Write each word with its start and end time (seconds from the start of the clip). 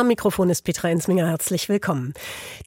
Am 0.00 0.06
Mikrofon 0.06 0.48
ist 0.48 0.62
Petra 0.62 0.88
Ensminger. 0.88 1.28
Herzlich 1.28 1.68
willkommen. 1.68 2.14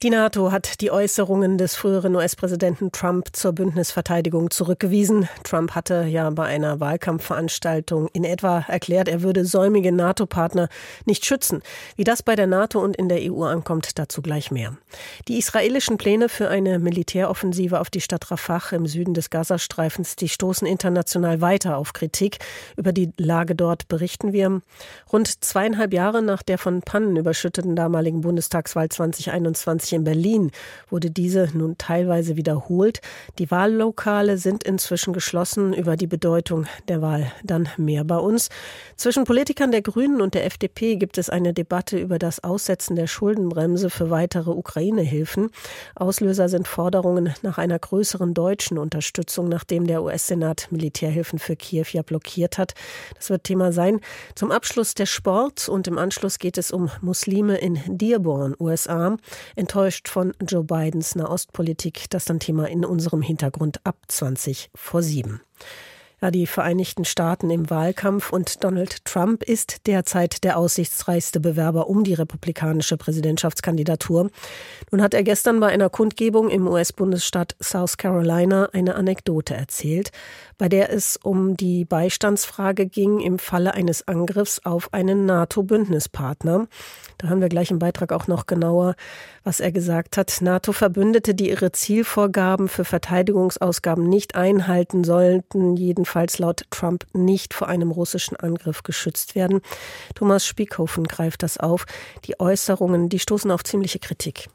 Die 0.04 0.10
NATO 0.10 0.52
hat 0.52 0.80
die 0.80 0.92
Äußerungen 0.92 1.58
des 1.58 1.74
früheren 1.74 2.14
US-Präsidenten 2.14 2.92
Trump 2.92 3.30
zur 3.32 3.52
Bündnisverteidigung 3.52 4.52
zurückgewiesen. 4.52 5.28
Trump 5.42 5.74
hatte 5.74 6.04
ja 6.04 6.30
bei 6.30 6.44
einer 6.44 6.78
Wahlkampfveranstaltung 6.78 8.06
in 8.12 8.22
etwa 8.22 8.64
erklärt, 8.68 9.08
er 9.08 9.22
würde 9.22 9.44
säumige 9.44 9.90
NATO-Partner 9.90 10.68
nicht 11.06 11.26
schützen. 11.26 11.62
Wie 11.96 12.04
das 12.04 12.22
bei 12.22 12.36
der 12.36 12.46
NATO 12.46 12.78
und 12.78 12.94
in 12.94 13.08
der 13.08 13.18
EU 13.20 13.42
ankommt, 13.42 13.98
dazu 13.98 14.22
gleich 14.22 14.52
mehr. 14.52 14.76
Die 15.26 15.36
israelischen 15.36 15.98
Pläne 15.98 16.28
für 16.28 16.48
eine 16.48 16.78
Militäroffensive 16.78 17.80
auf 17.80 17.90
die 17.90 18.00
Stadt 18.00 18.30
Rafah 18.30 18.76
im 18.76 18.86
Süden 18.86 19.12
des 19.12 19.30
Gazastreifens, 19.30 20.14
die 20.14 20.28
stoßen 20.28 20.68
international 20.68 21.40
weiter 21.40 21.78
auf 21.78 21.94
Kritik. 21.94 22.38
Über 22.76 22.92
die 22.92 23.10
Lage 23.16 23.56
dort 23.56 23.88
berichten 23.88 24.32
wir. 24.32 24.62
Rund 25.12 25.42
zweieinhalb 25.44 25.92
Jahre 25.92 26.22
nach 26.22 26.44
der 26.44 26.58
von 26.58 26.80
Pannen 26.82 27.23
überschütteten 27.24 27.74
damaligen 27.74 28.20
Bundestagswahl 28.20 28.90
2021 28.90 29.94
in 29.94 30.04
Berlin 30.04 30.50
wurde 30.90 31.10
diese 31.10 31.48
nun 31.54 31.78
teilweise 31.78 32.36
wiederholt. 32.36 33.00
Die 33.38 33.50
Wahllokale 33.50 34.36
sind 34.36 34.62
inzwischen 34.62 35.14
geschlossen. 35.14 35.72
Über 35.72 35.96
die 35.96 36.06
Bedeutung 36.06 36.66
der 36.88 37.00
Wahl 37.00 37.32
dann 37.42 37.70
mehr 37.78 38.04
bei 38.04 38.18
uns. 38.18 38.50
Zwischen 38.96 39.24
Politikern 39.24 39.70
der 39.70 39.80
Grünen 39.80 40.20
und 40.20 40.34
der 40.34 40.44
FDP 40.44 40.96
gibt 40.96 41.16
es 41.16 41.30
eine 41.30 41.54
Debatte 41.54 41.98
über 41.98 42.18
das 42.18 42.44
Aussetzen 42.44 42.94
der 42.94 43.06
Schuldenbremse 43.06 43.88
für 43.88 44.10
weitere 44.10 44.50
Ukraine-Hilfen. 44.50 45.48
Auslöser 45.94 46.50
sind 46.50 46.68
Forderungen 46.68 47.32
nach 47.40 47.56
einer 47.56 47.78
größeren 47.78 48.34
deutschen 48.34 48.76
Unterstützung, 48.76 49.48
nachdem 49.48 49.86
der 49.86 50.02
US-Senat 50.02 50.68
Militärhilfen 50.70 51.38
für 51.38 51.56
Kiew 51.56 51.86
ja 51.92 52.02
blockiert 52.02 52.58
hat. 52.58 52.74
Das 53.16 53.30
wird 53.30 53.44
Thema 53.44 53.72
sein. 53.72 54.00
Zum 54.34 54.50
Abschluss 54.50 54.92
der 54.92 55.06
Sport 55.06 55.70
und 55.70 55.88
im 55.88 55.96
Anschluss 55.96 56.38
geht 56.38 56.58
es 56.58 56.70
um 56.70 56.90
Muslime 57.14 57.58
in 57.58 57.78
Dearborn, 57.86 58.56
USA, 58.58 59.16
enttäuscht 59.54 60.08
von 60.08 60.32
Joe 60.44 60.64
Bidens 60.64 61.14
Nahostpolitik. 61.14 62.10
Das 62.10 62.24
dann 62.24 62.40
Thema 62.40 62.68
in 62.68 62.84
unserem 62.84 63.22
Hintergrund 63.22 63.78
ab 63.84 63.98
20 64.08 64.70
vor 64.74 65.00
7 65.00 65.40
ja, 66.24 66.30
die 66.30 66.46
Vereinigten 66.46 67.04
Staaten 67.04 67.50
im 67.50 67.68
Wahlkampf 67.68 68.32
und 68.32 68.64
Donald 68.64 69.04
Trump 69.04 69.42
ist 69.42 69.86
derzeit 69.86 70.42
der 70.42 70.56
aussichtsreichste 70.56 71.38
Bewerber 71.38 71.88
um 71.88 72.02
die 72.02 72.14
republikanische 72.14 72.96
Präsidentschaftskandidatur. 72.96 74.30
Nun 74.90 75.02
hat 75.02 75.12
er 75.12 75.22
gestern 75.22 75.60
bei 75.60 75.66
einer 75.66 75.90
Kundgebung 75.90 76.48
im 76.48 76.66
US-Bundesstaat 76.66 77.56
South 77.62 77.98
Carolina 77.98 78.70
eine 78.72 78.94
Anekdote 78.94 79.54
erzählt, 79.54 80.12
bei 80.58 80.68
der 80.68 80.92
es 80.92 81.16
um 81.22 81.56
die 81.56 81.84
Beistandsfrage 81.84 82.86
ging 82.86 83.20
im 83.20 83.38
Falle 83.38 83.74
eines 83.74 84.06
Angriffs 84.06 84.60
auf 84.64 84.92
einen 84.92 85.26
NATO-Bündnispartner. 85.26 86.66
Da 87.18 87.28
hören 87.28 87.40
wir 87.40 87.48
gleich 87.48 87.70
im 87.70 87.78
Beitrag 87.78 88.12
auch 88.12 88.26
noch 88.26 88.46
genauer, 88.46 88.94
was 89.42 89.60
er 89.60 89.72
gesagt 89.72 90.16
hat. 90.16 90.38
NATO-Verbündete, 90.40 91.34
die 91.34 91.50
ihre 91.50 91.72
Zielvorgaben 91.72 92.68
für 92.68 92.84
Verteidigungsausgaben 92.84 94.08
nicht 94.08 94.34
einhalten 94.34 95.04
sollten, 95.04 95.76
jedenfalls 95.76 96.38
laut 96.38 96.64
Trump 96.70 97.06
nicht 97.12 97.54
vor 97.54 97.68
einem 97.68 97.90
russischen 97.90 98.36
Angriff 98.36 98.82
geschützt 98.82 99.34
werden. 99.34 99.60
Thomas 100.14 100.46
Spiekhofen 100.46 101.04
greift 101.04 101.42
das 101.42 101.58
auf. 101.58 101.86
Die 102.24 102.38
Äußerungen, 102.40 103.08
die 103.08 103.18
stoßen 103.18 103.50
auf 103.50 103.64
ziemliche 103.64 103.98
Kritik. 103.98 104.48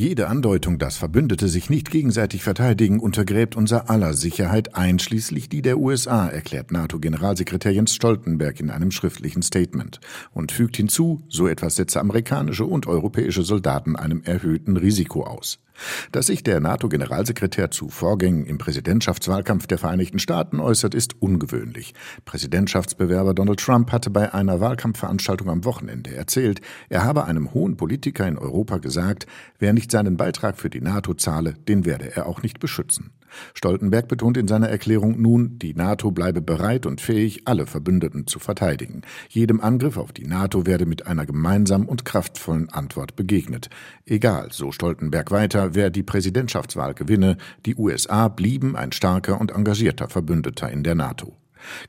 Jede 0.00 0.28
Andeutung, 0.28 0.78
dass 0.78 0.96
Verbündete 0.96 1.46
sich 1.46 1.68
nicht 1.68 1.90
gegenseitig 1.90 2.42
verteidigen, 2.42 3.00
untergräbt 3.00 3.54
unser 3.54 3.90
aller 3.90 4.14
Sicherheit, 4.14 4.74
einschließlich 4.74 5.50
die 5.50 5.60
der 5.60 5.76
USA, 5.76 6.26
erklärt 6.26 6.72
NATO-Generalsekretär 6.72 7.74
Jens 7.74 7.94
Stoltenberg 7.96 8.60
in 8.60 8.70
einem 8.70 8.92
schriftlichen 8.92 9.42
Statement 9.42 10.00
und 10.32 10.52
fügt 10.52 10.78
hinzu, 10.78 11.20
so 11.28 11.46
etwas 11.46 11.76
setze 11.76 12.00
amerikanische 12.00 12.64
und 12.64 12.86
europäische 12.86 13.42
Soldaten 13.42 13.94
einem 13.94 14.22
erhöhten 14.22 14.78
Risiko 14.78 15.24
aus. 15.24 15.58
Dass 16.12 16.26
sich 16.26 16.42
der 16.42 16.60
NATO-Generalsekretär 16.60 17.70
zu 17.70 17.88
Vorgängen 17.88 18.46
im 18.46 18.58
Präsidentschaftswahlkampf 18.58 19.66
der 19.66 19.78
Vereinigten 19.78 20.18
Staaten 20.18 20.60
äußert, 20.60 20.94
ist 20.94 21.20
ungewöhnlich. 21.20 21.94
Präsidentschaftsbewerber 22.24 23.34
Donald 23.34 23.60
Trump 23.60 23.92
hatte 23.92 24.10
bei 24.10 24.32
einer 24.32 24.60
Wahlkampfveranstaltung 24.60 25.48
am 25.48 25.64
Wochenende 25.64 26.14
erzählt, 26.14 26.60
er 26.88 27.04
habe 27.04 27.24
einem 27.24 27.54
hohen 27.54 27.76
Politiker 27.76 28.26
in 28.26 28.38
Europa 28.38 28.78
gesagt, 28.78 29.26
wer 29.58 29.72
nicht 29.72 29.90
seinen 29.90 30.16
Beitrag 30.16 30.58
für 30.58 30.70
die 30.70 30.80
NATO 30.80 31.14
zahle, 31.14 31.54
den 31.68 31.84
werde 31.84 32.14
er 32.16 32.26
auch 32.26 32.42
nicht 32.42 32.60
beschützen. 32.60 33.12
Stoltenberg 33.54 34.08
betont 34.08 34.36
in 34.36 34.48
seiner 34.48 34.68
Erklärung 34.68 35.20
nun, 35.20 35.58
die 35.58 35.74
NATO 35.74 36.10
bleibe 36.10 36.40
bereit 36.40 36.86
und 36.86 37.00
fähig, 37.00 37.46
alle 37.46 37.66
Verbündeten 37.66 38.26
zu 38.26 38.38
verteidigen. 38.38 39.02
Jedem 39.28 39.60
Angriff 39.60 39.96
auf 39.96 40.12
die 40.12 40.26
NATO 40.26 40.66
werde 40.66 40.86
mit 40.86 41.06
einer 41.06 41.26
gemeinsamen 41.26 41.86
und 41.86 42.04
kraftvollen 42.04 42.68
Antwort 42.70 43.16
begegnet. 43.16 43.70
Egal, 44.06 44.48
so 44.52 44.72
Stoltenberg 44.72 45.30
weiter, 45.30 45.74
wer 45.74 45.90
die 45.90 46.02
Präsidentschaftswahl 46.02 46.94
gewinne, 46.94 47.36
die 47.66 47.76
USA 47.76 48.28
blieben 48.28 48.76
ein 48.76 48.92
starker 48.92 49.40
und 49.40 49.52
engagierter 49.52 50.08
Verbündeter 50.08 50.70
in 50.70 50.82
der 50.82 50.94
NATO. 50.94 51.39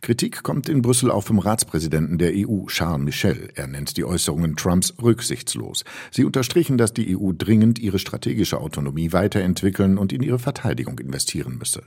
Kritik 0.02 0.44
kommt 0.44 0.70
in 0.70 0.82
Brüssel 0.82 1.12
auch 1.12 1.24
vom 1.24 1.40
Ratspräsidenten 1.40 2.18
der 2.18 2.32
EU, 2.36 2.66
Charles 2.68 3.04
Michel. 3.04 3.50
Er 3.56 3.68
nennt 3.68 3.98
die 3.98 4.06
Äußerungen 4.06 4.56
Trumps 4.56 4.94
rücksichtslos. 5.02 5.84
Sie 6.12 6.26
unterstrichen, 6.26 6.78
dass 6.78 6.94
die 6.94 7.18
EU 7.18 7.32
dringend 7.38 7.80
ihre 7.80 8.00
strategische 8.00 8.60
Autonomie 8.60 9.12
weiterentwickeln 9.14 9.98
und 9.98 10.14
in 10.14 10.24
ihre 10.24 10.40
Verteidigung 10.40 11.00
investieren 11.00 11.58
müsse. 11.58 11.84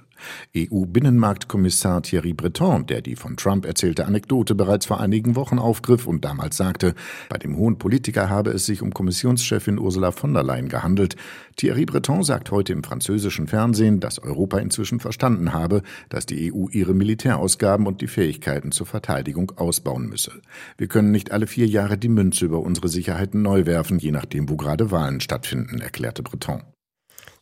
EU-Binnenmarktkommissar 0.56 2.02
Thierry 2.02 2.32
Breton, 2.32 2.86
der 2.86 3.02
die 3.02 3.16
von 3.16 3.36
Trump 3.36 3.66
erzählte 3.66 4.06
Anekdote 4.06 4.54
bereits 4.54 4.86
vor 4.86 5.00
einigen 5.00 5.36
Wochen 5.36 5.58
aufgriff 5.58 6.06
und 6.06 6.24
damals 6.24 6.56
sagte, 6.56 6.94
bei 7.28 7.38
dem 7.38 7.56
hohen 7.56 7.78
Politiker 7.78 8.28
habe 8.28 8.50
es 8.50 8.66
sich 8.66 8.82
um 8.82 8.92
Kommissionschefin 8.92 9.78
Ursula 9.78 10.12
von 10.12 10.32
der 10.32 10.42
Leyen 10.42 10.68
gehandelt. 10.68 11.16
Thierry 11.56 11.84
Breton 11.84 12.22
sagt 12.22 12.50
heute 12.50 12.72
im 12.72 12.82
französischen 12.82 13.46
Fernsehen, 13.46 14.00
dass 14.00 14.18
Europa 14.18 14.58
inzwischen 14.58 15.00
verstanden 15.00 15.52
habe, 15.52 15.82
dass 16.08 16.26
die 16.26 16.52
EU 16.52 16.66
ihre 16.70 16.94
Militärausgaben 16.94 17.86
und 17.86 18.00
die 18.00 18.08
Fähigkeiten 18.08 18.72
zur 18.72 18.86
Verteidigung 18.86 19.52
ausbauen 19.56 20.08
müsse. 20.08 20.32
Wir 20.78 20.88
können 20.88 21.10
nicht 21.10 21.32
alle 21.32 21.46
vier 21.46 21.66
Jahre 21.66 21.96
die 21.96 22.08
Münze 22.08 22.46
über 22.46 22.60
unsere 22.60 22.88
Sicherheiten 22.88 23.42
neu 23.42 23.66
werfen, 23.66 23.98
je 23.98 24.10
nachdem, 24.10 24.48
wo 24.48 24.56
gerade 24.56 24.90
Wahlen 24.90 25.20
stattfinden, 25.20 25.80
erklärte 25.80 26.22
Breton. 26.22 26.62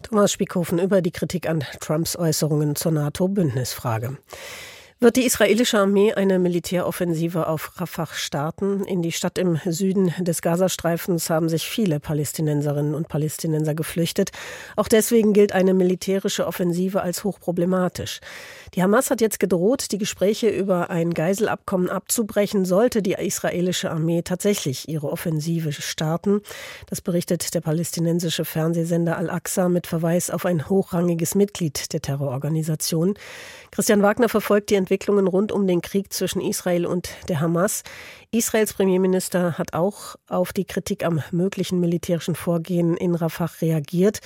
Thomas 0.02 0.32
Spiekhofen 0.32 0.78
über 0.78 1.00
die 1.00 1.12
Kritik 1.12 1.48
an 1.48 1.64
Trumps 1.80 2.16
Äußerungen 2.16 2.74
zur 2.74 2.92
NATO-Bündnisfrage. 2.92 4.18
Wird 5.02 5.16
die 5.16 5.26
israelische 5.26 5.80
Armee 5.80 6.12
eine 6.12 6.38
Militäroffensive 6.38 7.48
auf 7.48 7.72
Rafah 7.80 8.06
starten? 8.12 8.84
In 8.84 9.02
die 9.02 9.10
Stadt 9.10 9.36
im 9.36 9.58
Süden 9.66 10.14
des 10.20 10.42
Gazastreifens 10.42 11.28
haben 11.28 11.48
sich 11.48 11.66
viele 11.66 11.98
Palästinenserinnen 11.98 12.94
und 12.94 13.08
Palästinenser 13.08 13.74
geflüchtet. 13.74 14.30
Auch 14.76 14.86
deswegen 14.86 15.32
gilt 15.32 15.54
eine 15.54 15.74
militärische 15.74 16.46
Offensive 16.46 17.02
als 17.02 17.24
hochproblematisch. 17.24 18.20
Die 18.74 18.82
Hamas 18.84 19.10
hat 19.10 19.20
jetzt 19.20 19.40
gedroht, 19.40 19.90
die 19.90 19.98
Gespräche 19.98 20.48
über 20.48 20.88
ein 20.88 21.12
Geiselabkommen 21.12 21.90
abzubrechen, 21.90 22.64
sollte 22.64 23.02
die 23.02 23.14
israelische 23.14 23.90
Armee 23.90 24.22
tatsächlich 24.22 24.88
ihre 24.88 25.10
Offensive 25.10 25.72
starten. 25.72 26.42
Das 26.86 27.00
berichtet 27.00 27.54
der 27.54 27.60
palästinensische 27.60 28.44
Fernsehsender 28.44 29.18
Al-Aqsa 29.18 29.68
mit 29.68 29.88
Verweis 29.88 30.30
auf 30.30 30.46
ein 30.46 30.68
hochrangiges 30.68 31.34
Mitglied 31.34 31.92
der 31.92 32.02
Terrororganisation. 32.02 33.14
Christian 33.72 34.02
Wagner 34.02 34.28
verfolgt 34.28 34.70
die 34.70 34.76
Entwicklungen 34.92 35.26
rund 35.26 35.52
um 35.52 35.66
den 35.66 35.80
Krieg 35.80 36.12
zwischen 36.12 36.42
Israel 36.42 36.84
und 36.84 37.08
der 37.30 37.40
Hamas. 37.40 37.82
Israels 38.30 38.74
Premierminister 38.74 39.56
hat 39.56 39.72
auch 39.72 40.16
auf 40.28 40.52
die 40.52 40.66
Kritik 40.66 41.02
am 41.02 41.22
möglichen 41.30 41.80
militärischen 41.80 42.34
Vorgehen 42.34 42.98
in 42.98 43.14
Rafah 43.14 43.48
reagiert. 43.62 44.20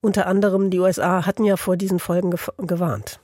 Unter 0.00 0.28
anderem 0.28 0.70
die 0.70 0.78
USA 0.78 1.26
hatten 1.26 1.44
ja 1.44 1.56
vor 1.56 1.76
diesen 1.76 1.98
Folgen 1.98 2.32
gewarnt. 2.58 3.18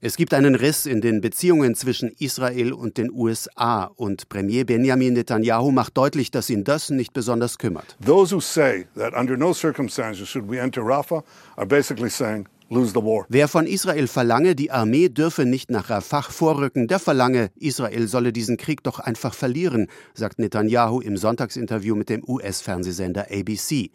Es 0.00 0.16
gibt 0.16 0.32
einen 0.34 0.54
Riss 0.54 0.86
in 0.86 1.00
den 1.00 1.20
Beziehungen 1.20 1.74
zwischen 1.74 2.12
Israel 2.20 2.72
und 2.72 2.96
den 2.96 3.10
USA 3.10 3.90
und 3.96 4.28
Premier 4.28 4.64
Benjamin 4.64 5.14
Netanyahu 5.14 5.72
macht 5.72 5.96
deutlich, 5.96 6.30
dass 6.30 6.48
ihn 6.48 6.62
das 6.62 6.90
nicht 6.90 7.12
besonders 7.12 7.58
kümmert. 7.58 7.96
Those 8.06 8.32
who 8.32 8.40
say 8.40 8.86
that 8.94 9.14
under 9.14 9.36
no 9.36 9.52
circumstances 9.52 10.28
should 10.28 10.48
we 10.48 10.60
enter 10.60 10.82
Rafah 10.82 11.24
are 11.56 11.66
basically 11.66 12.08
saying 12.08 12.46
Wer 12.70 13.48
von 13.48 13.66
Israel 13.66 14.06
verlange, 14.08 14.54
die 14.54 14.70
Armee 14.70 15.08
dürfe 15.08 15.46
nicht 15.46 15.70
nach 15.70 15.88
Rafah 15.88 16.22
vorrücken, 16.22 16.86
der 16.86 16.98
verlange, 16.98 17.50
Israel 17.56 18.08
solle 18.08 18.30
diesen 18.30 18.58
Krieg 18.58 18.82
doch 18.82 18.98
einfach 18.98 19.32
verlieren, 19.32 19.86
sagt 20.12 20.38
Netanyahu 20.38 21.00
im 21.00 21.16
Sonntagsinterview 21.16 21.94
mit 21.94 22.10
dem 22.10 22.22
US-Fernsehsender 22.28 23.28
ABC. 23.30 23.90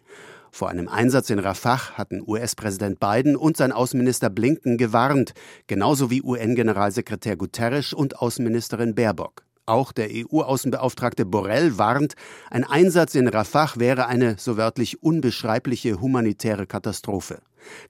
Vor 0.50 0.70
einem 0.70 0.88
Einsatz 0.88 1.30
in 1.30 1.38
Rafah 1.38 1.96
hatten 1.96 2.20
US-Präsident 2.26 2.98
Biden 2.98 3.36
und 3.36 3.56
sein 3.56 3.70
Außenminister 3.70 4.28
Blinken 4.28 4.76
gewarnt, 4.76 5.34
genauso 5.68 6.10
wie 6.10 6.22
UN-Generalsekretär 6.22 7.36
Guterres 7.36 7.92
und 7.92 8.18
Außenministerin 8.20 8.96
Baerbock. 8.96 9.44
Auch 9.66 9.92
der 9.92 10.08
EU-Außenbeauftragte 10.10 11.24
Borrell 11.24 11.78
warnt, 11.78 12.14
ein 12.50 12.64
Einsatz 12.64 13.14
in 13.14 13.28
Rafah 13.28 13.74
wäre 13.76 14.06
eine 14.06 14.36
so 14.36 14.56
wörtlich 14.56 15.02
unbeschreibliche 15.02 16.00
humanitäre 16.00 16.66
Katastrophe. 16.66 17.38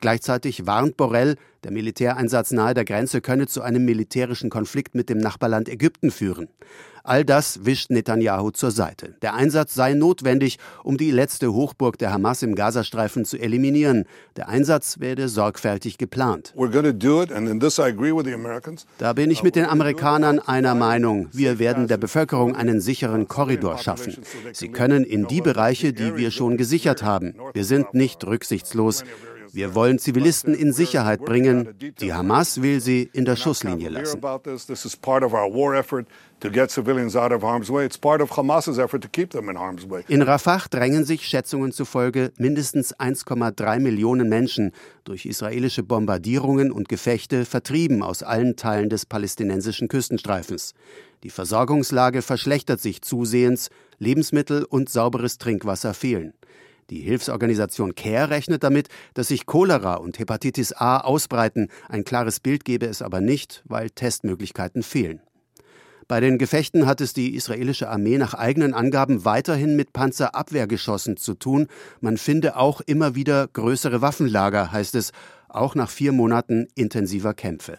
Gleichzeitig 0.01 0.67
warnt 0.67 0.97
Borrell, 0.97 1.37
der 1.65 1.73
Militäreinsatz 1.73 2.51
nahe 2.53 2.75
der 2.75 2.85
Grenze 2.85 3.21
könne 3.21 3.47
zu 3.47 3.63
einem 3.63 3.85
militärischen 3.85 4.51
Konflikt 4.51 4.95
mit 4.95 5.09
dem 5.09 5.19
Nachbarland 5.19 5.69
Ägypten 5.69 6.11
führen. 6.11 6.49
All 7.07 7.23
das 7.23 7.67
wischt 7.67 7.91
Netanyahu 7.91 8.51
zur 8.51 8.71
Seite. 8.71 9.15
Der 9.21 9.35
Einsatz 9.35 9.75
sei 9.75 9.93
notwendig, 9.93 10.59
um 10.85 10.97
die 10.97 11.11
letzte 11.11 11.53
Hochburg 11.53 11.99
der 11.99 12.15
Hamas 12.15 12.43
im 12.43 12.55
Gazastreifen 12.55 13.27
zu 13.27 13.37
eliminieren. 13.37 14.07
Der 14.37 14.49
Einsatz 14.49 15.01
werde 15.01 15.29
sorgfältig 15.29 15.99
geplant. 15.99 16.55
Da 18.99 19.13
bin 19.13 19.31
ich 19.31 19.43
mit 19.43 19.55
den 19.55 19.67
Amerikanern 19.67 20.39
einer 20.39 20.75
Meinung. 20.75 21.29
Wir 21.31 21.59
werden 21.59 21.89
der 21.89 21.99
Bevölkerung 21.99 22.57
einen 22.57 22.81
sicheren 22.81 23.29
Korridor 23.29 23.77
schaffen. 23.77 24.17
Sie 24.55 24.69
können 24.69 25.05
in 25.05 25.27
die 25.27 25.43
Bereiche, 25.43 25.93
die 25.93 26.17
wir 26.17 26.31
schon 26.31 26.57
gesichert 26.57 27.03
haben. 27.03 27.35
Wir 27.53 27.67
sind 27.67 27.93
nicht 27.93 28.27
rücksichtslos. 28.27 29.05
Wir 29.55 29.77
wollen 29.77 30.01
Zivilisten 30.01 30.53
in 30.53 30.73
Sicherheit 30.73 31.25
bringen. 31.25 31.75
Die 32.01 32.13
Hamas 32.13 32.61
will 32.61 32.81
sie 32.81 33.09
in 33.13 33.25
der 33.25 33.37
Schusslinie 33.37 33.89
lassen. 33.89 34.21
In 40.09 40.23
Rafah 40.23 40.63
drängen 40.69 41.05
sich 41.05 41.27
Schätzungen 41.27 41.71
zufolge 41.71 42.33
mindestens 42.37 42.97
1,3 42.97 43.79
Millionen 43.79 44.29
Menschen 44.29 44.73
durch 45.05 45.25
israelische 45.25 45.85
Bombardierungen 45.85 46.73
und 46.73 46.89
Gefechte 46.89 47.45
vertrieben 47.45 48.03
aus 48.03 48.25
allen 48.25 48.57
Teilen 48.57 48.89
des 48.89 49.07
palästinensischen 49.07 49.87
Küstenstreifens. 49.87 50.75
Die 51.23 51.31
Versorgungslage 51.31 52.23
verschlechtert 52.23 52.81
sich 52.81 53.03
zusehends, 53.03 53.71
Lebensmittel 53.99 54.65
und 54.65 54.91
sauberes 54.91 55.39
Trinkwasser 55.39 55.95
fehlen. 55.95 56.35
Die 56.91 57.01
Hilfsorganisation 57.01 57.95
CARE 57.95 58.31
rechnet 58.31 58.63
damit, 58.63 58.89
dass 59.15 59.29
sich 59.29 59.47
Cholera 59.47 59.95
und 59.95 60.19
Hepatitis 60.19 60.73
A 60.73 60.99
ausbreiten. 60.99 61.69
Ein 61.89 62.05
klares 62.05 62.41
Bild 62.41 62.65
gebe 62.65 62.87
es 62.87 63.03
aber 63.03 63.21
nicht, 63.21 63.63
weil 63.67 63.91
Testmöglichkeiten 63.91 64.83
fehlen. 64.83 65.21
Bei 66.07 66.21
den 66.21 66.37
Gefechten 66.37 66.87
hat 66.87 67.01
es 67.01 67.15
die 67.15 67.35
israelische 67.35 67.89
Armee 67.89 68.19
nach 68.19 68.35
eigenen 68.35 68.75
Angaben 68.75 69.25
weiterhin 69.25 69.75
mit 69.75 69.95
Panzerabwehrgeschossen 69.95 71.17
zu 71.17 71.35
tun. 71.35 71.69
Man 72.01 72.19
finde 72.19 72.57
auch 72.57 72.83
immer 72.83 73.15
wieder 73.15 73.49
größere 73.49 74.03
Waffenlager, 74.03 74.71
heißt 74.71 74.95
es, 74.97 75.13
auch 75.49 75.75
nach 75.75 75.89
vier 75.89 76.13
Monaten 76.13 76.69
intensiver 76.75 77.33
Kämpfe. 77.33 77.79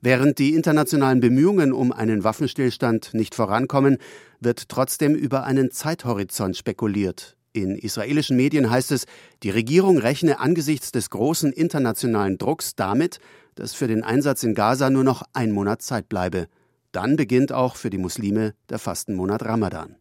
Während 0.00 0.38
die 0.38 0.54
internationalen 0.54 1.20
Bemühungen 1.20 1.72
um 1.72 1.92
einen 1.92 2.24
Waffenstillstand 2.24 3.12
nicht 3.12 3.34
vorankommen, 3.34 3.98
wird 4.40 4.68
trotzdem 4.68 5.14
über 5.14 5.44
einen 5.44 5.70
Zeithorizont 5.70 6.56
spekuliert. 6.56 7.36
In 7.52 7.76
israelischen 7.76 8.36
Medien 8.36 8.70
heißt 8.70 8.92
es, 8.92 9.06
die 9.42 9.50
Regierung 9.50 9.98
rechne 9.98 10.40
angesichts 10.40 10.90
des 10.90 11.10
großen 11.10 11.52
internationalen 11.52 12.38
Drucks 12.38 12.74
damit, 12.74 13.18
dass 13.54 13.74
für 13.74 13.88
den 13.88 14.02
Einsatz 14.02 14.42
in 14.42 14.54
Gaza 14.54 14.88
nur 14.88 15.04
noch 15.04 15.22
ein 15.34 15.52
Monat 15.52 15.82
Zeit 15.82 16.08
bleibe. 16.08 16.48
Dann 16.92 17.16
beginnt 17.16 17.52
auch 17.52 17.76
für 17.76 17.90
die 17.90 17.98
Muslime 17.98 18.54
der 18.70 18.78
Fastenmonat 18.78 19.44
Ramadan. 19.44 19.96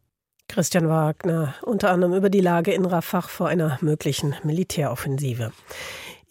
Christian 0.47 0.89
Wagner, 0.89 1.55
unter 1.61 1.91
anderem 1.91 2.13
über 2.13 2.29
die 2.29 2.41
Lage 2.41 2.73
in 2.73 2.85
Rafah 2.85 3.21
vor 3.21 3.47
einer 3.47 3.77
möglichen 3.81 4.35
Militäroffensive. 4.43 5.53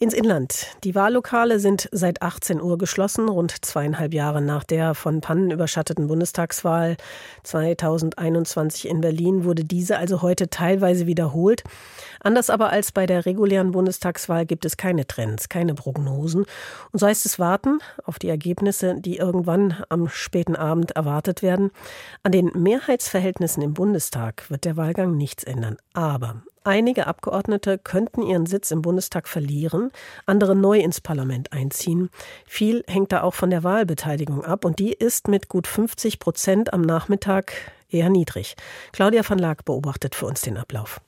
Ins 0.01 0.15
Inland. 0.15 0.65
Die 0.83 0.95
Wahllokale 0.95 1.59
sind 1.59 1.87
seit 1.91 2.23
18 2.23 2.59
Uhr 2.59 2.79
geschlossen, 2.79 3.29
rund 3.29 3.63
zweieinhalb 3.63 4.15
Jahre 4.15 4.41
nach 4.41 4.63
der 4.63 4.95
von 4.95 5.21
Pannen 5.21 5.51
überschatteten 5.51 6.07
Bundestagswahl 6.07 6.97
2021 7.43 8.89
in 8.89 9.01
Berlin 9.01 9.43
wurde 9.43 9.63
diese 9.63 9.99
also 9.99 10.23
heute 10.23 10.49
teilweise 10.49 11.05
wiederholt. 11.05 11.61
Anders 12.19 12.49
aber 12.49 12.71
als 12.71 12.91
bei 12.91 13.05
der 13.05 13.27
regulären 13.27 13.73
Bundestagswahl 13.73 14.47
gibt 14.47 14.65
es 14.65 14.75
keine 14.75 15.05
Trends, 15.05 15.49
keine 15.49 15.75
Prognosen. 15.75 16.45
Und 16.91 16.99
so 16.99 17.05
heißt 17.05 17.27
es 17.27 17.37
warten 17.37 17.77
auf 18.03 18.17
die 18.17 18.29
Ergebnisse, 18.29 18.95
die 18.99 19.17
irgendwann 19.17 19.83
am 19.89 20.09
späten 20.09 20.55
Abend 20.55 20.93
erwartet 20.93 21.43
werden. 21.43 21.69
An 22.23 22.31
den 22.31 22.49
Mehrheitsverhältnissen 22.55 23.61
im 23.61 23.75
Bundestag 23.75 24.49
wird 24.49 24.65
der 24.65 24.77
Wahlgang 24.77 25.15
nichts 25.15 25.43
ändern. 25.43 25.77
Aber 25.93 26.41
Einige 26.63 27.07
Abgeordnete 27.07 27.79
könnten 27.79 28.21
ihren 28.21 28.45
Sitz 28.45 28.69
im 28.69 28.83
Bundestag 28.83 29.27
verlieren, 29.27 29.91
andere 30.27 30.55
neu 30.55 30.79
ins 30.79 31.01
Parlament 31.01 31.53
einziehen. 31.53 32.11
Viel 32.45 32.83
hängt 32.87 33.11
da 33.11 33.23
auch 33.23 33.33
von 33.33 33.49
der 33.49 33.63
Wahlbeteiligung 33.63 34.45
ab 34.45 34.63
und 34.63 34.77
die 34.77 34.93
ist 34.93 35.27
mit 35.27 35.49
gut 35.49 35.65
50 35.65 36.19
Prozent 36.19 36.71
am 36.71 36.81
Nachmittag 36.81 37.53
eher 37.89 38.09
niedrig. 38.09 38.55
Claudia 38.91 39.27
van 39.27 39.39
Laak 39.39 39.65
beobachtet 39.65 40.13
für 40.13 40.27
uns 40.27 40.41
den 40.41 40.57
Ablauf. 40.57 41.01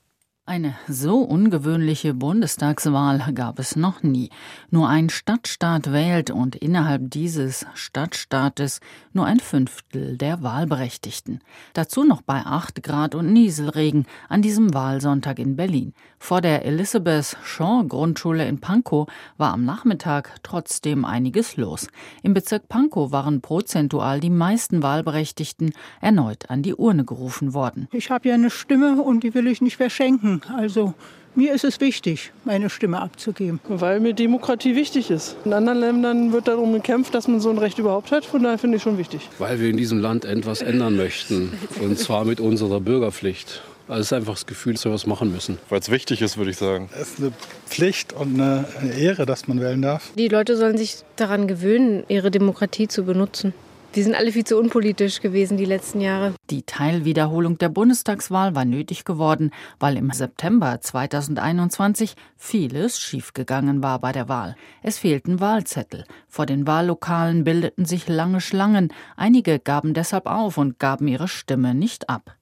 Eine 0.45 0.75
so 0.89 1.19
ungewöhnliche 1.19 2.13
Bundestagswahl 2.13 3.31
gab 3.33 3.59
es 3.59 3.77
noch 3.77 4.03
nie. 4.03 4.29
Nur 4.69 4.89
ein 4.89 5.09
Stadtstaat 5.09 5.93
wählt 5.93 6.31
und 6.31 6.57
innerhalb 6.57 7.09
dieses 7.11 7.65
Stadtstaates 7.75 8.81
nur 9.13 9.25
ein 9.25 9.39
Fünftel 9.39 10.17
der 10.17 10.43
Wahlberechtigten. 10.43 11.39
Dazu 11.71 12.03
noch 12.03 12.21
bei 12.23 12.41
8 12.45 12.83
Grad 12.83 13.15
und 13.15 13.31
Nieselregen 13.31 14.05
an 14.27 14.41
diesem 14.41 14.73
Wahlsonntag 14.73 15.39
in 15.39 15.55
Berlin. 15.55 15.93
Vor 16.19 16.41
der 16.41 16.65
Elizabeth 16.65 17.37
Shaw 17.45 17.85
Grundschule 17.87 18.45
in 18.45 18.59
Pankow 18.59 19.07
war 19.37 19.53
am 19.53 19.63
Nachmittag 19.63 20.43
trotzdem 20.43 21.05
einiges 21.05 21.55
los. 21.55 21.87
Im 22.21 22.33
Bezirk 22.33 22.67
Pankow 22.67 23.13
waren 23.13 23.39
prozentual 23.39 24.19
die 24.19 24.29
meisten 24.29 24.83
Wahlberechtigten 24.83 25.71
erneut 26.01 26.49
an 26.49 26.63
die 26.63 26.75
Urne 26.75 27.05
gerufen 27.05 27.53
worden. 27.53 27.87
Ich 27.93 28.11
habe 28.11 28.27
ja 28.27 28.33
eine 28.33 28.49
Stimme 28.49 29.01
und 29.01 29.23
die 29.23 29.33
will 29.33 29.47
ich 29.47 29.61
nicht 29.61 29.77
verschenken. 29.77 30.32
Also 30.55 30.93
mir 31.35 31.53
ist 31.53 31.63
es 31.63 31.81
wichtig, 31.81 32.31
meine 32.45 32.69
Stimme 32.69 33.01
abzugeben. 33.01 33.59
Weil 33.67 33.99
mir 33.99 34.13
Demokratie 34.13 34.75
wichtig 34.75 35.09
ist. 35.09 35.35
In 35.45 35.53
anderen 35.53 35.79
Ländern 35.79 36.31
wird 36.31 36.47
darum 36.47 36.73
gekämpft, 36.73 37.15
dass 37.15 37.27
man 37.27 37.39
so 37.39 37.49
ein 37.49 37.57
Recht 37.57 37.79
überhaupt 37.79 38.11
hat. 38.11 38.23
Von 38.23 38.43
daher 38.43 38.59
finde 38.59 38.77
ich 38.77 38.83
schon 38.83 38.99
wichtig. 38.99 39.27
Weil 39.39 39.59
wir 39.59 39.69
in 39.69 39.77
diesem 39.77 39.99
Land 39.99 40.25
etwas 40.25 40.61
ändern 40.61 40.95
möchten. 40.95 41.51
Und 41.81 41.97
zwar 41.97 42.25
mit 42.25 42.39
unserer 42.39 42.79
Bürgerpflicht. 42.79 43.61
Also 43.87 43.99
es 43.99 44.07
ist 44.07 44.13
einfach 44.13 44.33
das 44.33 44.45
Gefühl, 44.45 44.73
dass 44.73 44.85
wir 44.85 44.93
was 44.93 45.07
machen 45.07 45.31
müssen. 45.31 45.57
Weil 45.69 45.79
es 45.79 45.89
wichtig 45.89 46.21
ist, 46.21 46.37
würde 46.37 46.51
ich 46.51 46.57
sagen. 46.57 46.89
Es 46.93 47.13
ist 47.13 47.19
eine 47.19 47.33
Pflicht 47.67 48.13
und 48.13 48.39
eine 48.39 48.65
Ehre, 48.97 49.25
dass 49.25 49.47
man 49.47 49.59
wählen 49.59 49.81
darf. 49.81 50.11
Die 50.17 50.27
Leute 50.27 50.55
sollen 50.55 50.77
sich 50.77 50.97
daran 51.15 51.47
gewöhnen, 51.47 52.03
ihre 52.07 52.31
Demokratie 52.31 52.87
zu 52.87 53.03
benutzen. 53.03 53.53
Die 53.95 54.01
sind 54.01 54.15
alle 54.15 54.31
viel 54.31 54.43
zu 54.43 54.57
unpolitisch 54.57 55.21
gewesen 55.21 55.55
die 55.57 55.65
letzten 55.65 56.01
Jahre. 56.01 56.33
Die 56.49 56.63
Teilwiederholung 56.63 57.59
der 57.59 57.69
Bundestagswahl 57.69 58.55
war 58.55 58.65
nötig 58.65 59.05
geworden, 59.05 59.51
weil 59.79 59.97
im 59.97 60.09
September 60.09 60.81
2021 60.81 62.15
vieles 62.35 62.99
schiefgegangen 62.99 63.83
war 63.83 63.99
bei 63.99 64.11
der 64.11 64.27
Wahl. 64.27 64.55
Es 64.81 64.97
fehlten 64.97 65.39
Wahlzettel. 65.39 66.05
Vor 66.27 66.47
den 66.47 66.65
Wahllokalen 66.65 67.43
bildeten 67.43 67.85
sich 67.85 68.07
lange 68.07 68.41
Schlangen. 68.41 68.91
Einige 69.15 69.59
gaben 69.59 69.93
deshalb 69.93 70.25
auf 70.25 70.57
und 70.57 70.79
gaben 70.79 71.07
ihre 71.07 71.27
Stimme 71.27 71.75
nicht 71.75 72.09
ab. 72.09 72.35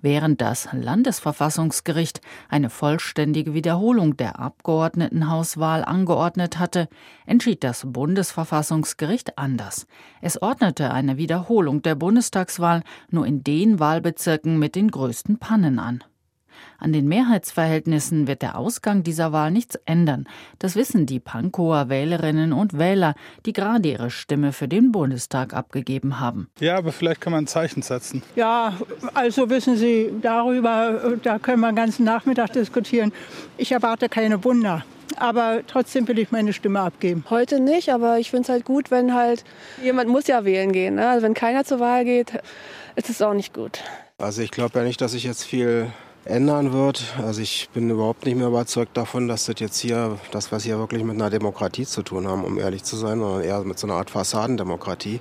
Während 0.00 0.40
das 0.40 0.68
Landesverfassungsgericht 0.72 2.20
eine 2.48 2.70
vollständige 2.70 3.54
Wiederholung 3.54 4.16
der 4.16 4.38
Abgeordnetenhauswahl 4.38 5.84
angeordnet 5.84 6.58
hatte, 6.58 6.88
entschied 7.26 7.64
das 7.64 7.84
Bundesverfassungsgericht 7.86 9.38
anders. 9.38 9.86
Es 10.20 10.40
ordnete 10.40 10.92
eine 10.92 11.16
Wiederholung 11.16 11.82
der 11.82 11.94
Bundestagswahl 11.94 12.82
nur 13.10 13.26
in 13.26 13.44
den 13.44 13.78
Wahlbezirken 13.80 14.58
mit 14.58 14.74
den 14.74 14.90
größten 14.90 15.38
Pannen 15.38 15.78
an. 15.78 16.04
An 16.84 16.92
den 16.92 17.08
Mehrheitsverhältnissen 17.08 18.26
wird 18.26 18.42
der 18.42 18.58
Ausgang 18.58 19.02
dieser 19.02 19.32
Wahl 19.32 19.50
nichts 19.50 19.76
ändern. 19.86 20.28
Das 20.58 20.76
wissen 20.76 21.06
die 21.06 21.18
Pankower 21.18 21.88
Wählerinnen 21.88 22.52
und 22.52 22.76
Wähler, 22.76 23.14
die 23.46 23.54
gerade 23.54 23.88
ihre 23.88 24.10
Stimme 24.10 24.52
für 24.52 24.68
den 24.68 24.92
Bundestag 24.92 25.54
abgegeben 25.54 26.20
haben. 26.20 26.50
Ja, 26.60 26.76
aber 26.76 26.92
vielleicht 26.92 27.22
kann 27.22 27.32
man 27.32 27.44
ein 27.44 27.46
Zeichen 27.46 27.80
setzen. 27.80 28.22
Ja, 28.36 28.74
also 29.14 29.48
wissen 29.48 29.78
Sie, 29.78 30.10
darüber, 30.20 31.14
da 31.22 31.38
können 31.38 31.60
wir 31.60 31.72
den 31.72 31.76
ganzen 31.76 32.04
Nachmittag 32.04 32.52
diskutieren. 32.52 33.14
Ich 33.56 33.72
erwarte 33.72 34.10
keine 34.10 34.44
Wunder. 34.44 34.84
Aber 35.16 35.60
trotzdem 35.66 36.06
will 36.06 36.18
ich 36.18 36.32
meine 36.32 36.52
Stimme 36.52 36.80
abgeben. 36.80 37.24
Heute 37.30 37.60
nicht, 37.60 37.88
aber 37.88 38.18
ich 38.18 38.28
finde 38.28 38.42
es 38.42 38.48
halt 38.50 38.66
gut, 38.66 38.90
wenn 38.90 39.14
halt 39.14 39.42
jemand 39.82 40.10
muss 40.10 40.26
ja 40.26 40.44
wählen 40.44 40.70
gehen. 40.70 40.96
Ne? 40.96 41.08
Also 41.08 41.24
wenn 41.24 41.32
keiner 41.32 41.64
zur 41.64 41.80
Wahl 41.80 42.04
geht, 42.04 42.34
ist 42.94 43.08
es 43.08 43.22
auch 43.22 43.32
nicht 43.32 43.54
gut. 43.54 43.80
Also 44.18 44.42
ich 44.42 44.50
glaube 44.50 44.80
ja 44.80 44.84
nicht, 44.84 45.00
dass 45.00 45.14
ich 45.14 45.24
jetzt 45.24 45.44
viel 45.44 45.90
ändern 46.24 46.72
wird. 46.72 47.14
Also 47.22 47.40
ich 47.40 47.68
bin 47.72 47.90
überhaupt 47.90 48.26
nicht 48.26 48.36
mehr 48.36 48.48
überzeugt 48.48 48.96
davon, 48.96 49.28
dass 49.28 49.46
das 49.46 49.56
jetzt 49.58 49.78
hier, 49.78 50.18
das 50.30 50.52
was 50.52 50.64
hier 50.64 50.78
wirklich 50.78 51.04
mit 51.04 51.16
einer 51.16 51.30
Demokratie 51.30 51.86
zu 51.86 52.02
tun 52.02 52.26
haben, 52.26 52.44
um 52.44 52.58
ehrlich 52.58 52.84
zu 52.84 52.96
sein, 52.96 53.20
sondern 53.20 53.42
eher 53.42 53.60
mit 53.64 53.78
so 53.78 53.86
einer 53.86 53.96
Art 53.96 54.10
Fassadendemokratie. 54.10 55.20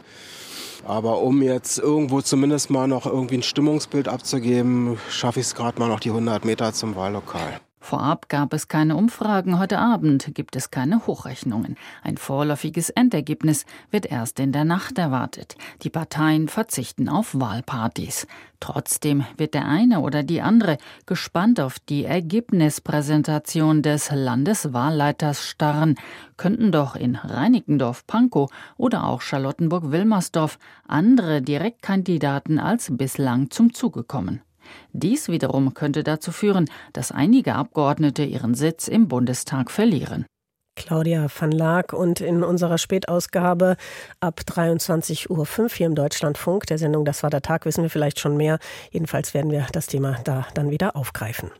Aber 0.86 1.22
um 1.22 1.42
jetzt 1.42 1.80
irgendwo 1.80 2.22
zumindest 2.22 2.70
mal 2.70 2.88
noch 2.88 3.06
irgendwie 3.06 3.38
ein 3.38 3.44
Stimmungsbild 3.44 4.08
abzugeben, 4.08 4.98
schaffe 5.10 5.40
ich 5.40 5.46
es 5.46 5.56
gerade 5.56 5.80
mal 5.80 5.88
noch 5.88 6.02
die 6.02 6.10
100 6.10 6.44
Meter 6.44 6.74
zum 6.74 6.96
Wahllokal. 6.96 7.62
Vorab 7.84 8.30
gab 8.30 8.54
es 8.54 8.70
keine 8.70 8.96
Umfragen, 8.96 9.60
heute 9.60 9.78
Abend 9.78 10.34
gibt 10.34 10.56
es 10.56 10.72
keine 10.72 11.06
Hochrechnungen. 11.06 11.76
Ein 12.02 12.16
vorläufiges 12.16 12.90
Endergebnis 12.90 13.66
wird 13.92 14.06
erst 14.06 14.40
in 14.40 14.54
der 14.54 14.64
Nacht 14.64 14.98
erwartet. 14.98 15.58
Die 15.82 15.90
Parteien 15.90 16.48
verzichten 16.48 17.10
auf 17.10 17.38
Wahlpartys. 17.38 18.26
Trotzdem 18.62 19.26
wird 19.36 19.54
der 19.54 19.68
eine 19.68 20.00
oder 20.00 20.24
die 20.24 20.42
andere 20.42 20.78
gespannt 21.06 21.60
auf 21.60 21.78
die 21.78 22.06
Ergebnispräsentation 22.06 23.82
des 23.82 24.10
Landeswahlleiters 24.14 25.46
starren. 25.46 25.96
Könnten 26.38 26.72
doch 26.72 26.96
in 26.96 27.18
Reinickendorf-Pankow 27.18 28.50
oder 28.78 29.06
auch 29.06 29.20
Charlottenburg-Wilmersdorf 29.20 30.58
andere 30.88 31.42
Direktkandidaten 31.42 32.60
als 32.60 32.96
bislang 32.96 33.50
zum 33.50 33.74
Zuge 33.74 34.06
kommen. 34.06 34.42
Dies 34.92 35.30
wiederum 35.30 35.74
könnte 35.74 36.04
dazu 36.04 36.32
führen, 36.32 36.70
dass 36.94 37.12
einige 37.12 37.56
Abgeordnete 37.56 38.24
ihren 38.24 38.54
Sitz 38.54 38.88
im 38.88 39.08
Bundestag 39.08 39.72
verlieren. 39.72 40.26
Claudia 40.76 41.28
van 41.40 41.52
Laak 41.52 41.94
und 41.94 42.20
in 42.20 42.44
unserer 42.44 42.78
Spätausgabe 42.78 43.78
ab 44.20 44.42
23.05 44.46 45.30
Uhr 45.30 45.70
hier 45.70 45.86
im 45.86 45.96
Deutschlandfunk, 45.96 46.66
der 46.66 46.78
Sendung 46.78 47.06
Das 47.06 47.22
war 47.22 47.30
der 47.30 47.42
Tag, 47.42 47.66
wissen 47.66 47.84
wir 47.84 47.90
vielleicht 47.90 48.20
schon 48.20 48.38
mehr. 48.38 48.58
Jedenfalls 48.92 49.34
werden 49.34 49.52
wir 49.52 49.68
das 49.72 49.88
Thema 49.88 50.18
da 50.24 50.48
dann 50.56 50.72
wieder 50.72 50.96
aufgreifen. 50.96 51.52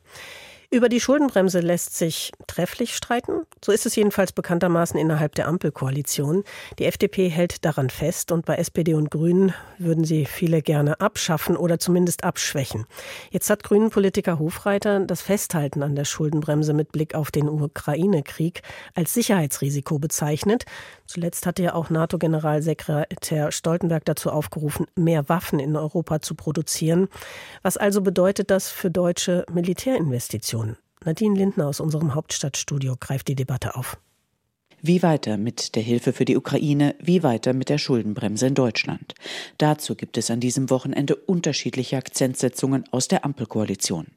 Über 0.74 0.90
die 0.90 1.00
Schuldenbremse 1.00 1.60
lässt 1.60 1.96
sich 1.96 2.32
trefflich 2.48 2.96
streiten. 2.96 3.46
So 3.64 3.72
ist 3.72 3.86
es 3.86 3.96
jedenfalls 3.96 4.32
bekanntermaßen 4.32 5.00
innerhalb 5.00 5.36
der 5.36 5.48
Ampelkoalition. 5.48 6.44
Die 6.80 6.86
FDP 6.86 7.30
hält 7.30 7.64
daran 7.64 7.92
fest 7.92 8.32
und 8.32 8.48
bei 8.48 8.56
SPD 8.56 8.96
und 8.96 9.12
Grünen 9.12 9.54
würden 9.78 10.04
sie 10.04 10.26
viele 10.26 10.64
gerne 10.64 11.00
abschaffen 11.00 11.58
oder 11.58 11.78
zumindest 11.78 12.24
abschwächen. 12.24 12.88
Jetzt 13.30 13.52
hat 13.52 13.62
Grünen-Politiker 13.62 14.40
Hofreiter 14.40 15.02
das 15.02 15.22
Festhalten 15.22 15.84
an 15.84 15.94
der 15.96 16.06
Schuldenbremse 16.06 16.74
mit 16.74 16.92
Blick 16.92 17.14
auf 17.14 17.30
den 17.30 17.50
Ukraine-Krieg 17.50 18.64
als 18.96 19.14
Sicherheitsrisiko 19.14 20.00
bezeichnet. 20.00 20.66
Zuletzt 21.06 21.46
hatte 21.46 21.62
ja 21.62 21.76
auch 21.76 21.92
NATO-Generalsekretär 21.92 23.52
Stoltenberg 23.52 24.06
dazu 24.06 24.32
aufgerufen, 24.32 24.88
mehr 24.96 25.30
Waffen 25.30 25.60
in 25.60 25.76
Europa 25.76 26.22
zu 26.22 26.34
produzieren. 26.34 27.10
Was 27.62 27.78
also 27.78 28.02
bedeutet 28.02 28.50
das 28.50 28.70
für 28.70 28.90
deutsche 28.90 29.46
Militärinvestitionen? 29.54 30.63
Nadine 31.06 31.38
Lindner 31.38 31.68
aus 31.68 31.80
unserem 31.80 32.16
Hauptstadtstudio 32.16 32.96
greift 33.00 33.28
die 33.28 33.36
Debatte 33.36 33.76
auf. 33.76 33.98
Wie 34.82 35.02
weiter 35.02 35.38
mit 35.38 35.76
der 35.76 35.82
Hilfe 35.82 36.12
für 36.12 36.26
die 36.26 36.36
Ukraine, 36.36 36.96
wie 37.00 37.24
weiter 37.24 37.54
mit 37.54 37.70
der 37.70 37.78
Schuldenbremse 37.78 38.48
in 38.48 38.54
Deutschland? 38.54 39.16
Dazu 39.58 39.96
gibt 39.96 40.18
es 40.18 40.30
an 40.30 40.42
diesem 40.42 40.70
Wochenende 40.70 41.16
unterschiedliche 41.16 41.96
Akzentsetzungen 41.96 42.84
aus 42.92 43.08
der 43.08 43.24
Ampelkoalition. 43.24 44.08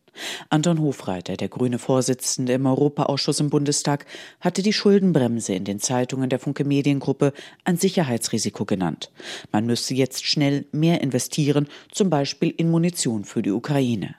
Anton 0.49 0.81
Hofreiter, 0.81 1.37
der 1.37 1.49
grüne 1.49 1.78
Vorsitzende 1.78 2.55
im 2.55 2.66
Europaausschuss 2.66 3.38
im 3.38 3.50
Bundestag, 3.50 4.07
hatte 4.40 4.62
die 4.62 4.73
Schuldenbremse 4.73 5.55
in 5.55 5.64
den 5.64 5.78
Zeitungen 5.78 6.31
der 6.31 6.40
Funke 6.40 6.64
Mediengruppe 6.64 7.33
ein 7.64 7.76
Sicherheitsrisiko 7.76 8.64
genannt. 8.64 9.12
Man 9.52 9.66
müsste 9.66 9.95
jetzt 9.95 10.25
schnell 10.25 10.66
mehr 10.73 11.00
investieren, 11.00 11.69
zum 11.93 12.11
Beispiel 12.11 12.50
in 12.50 12.71
Munition 12.71 13.25
für 13.25 13.43
die 13.43 13.52
Ukraine. 13.52 14.16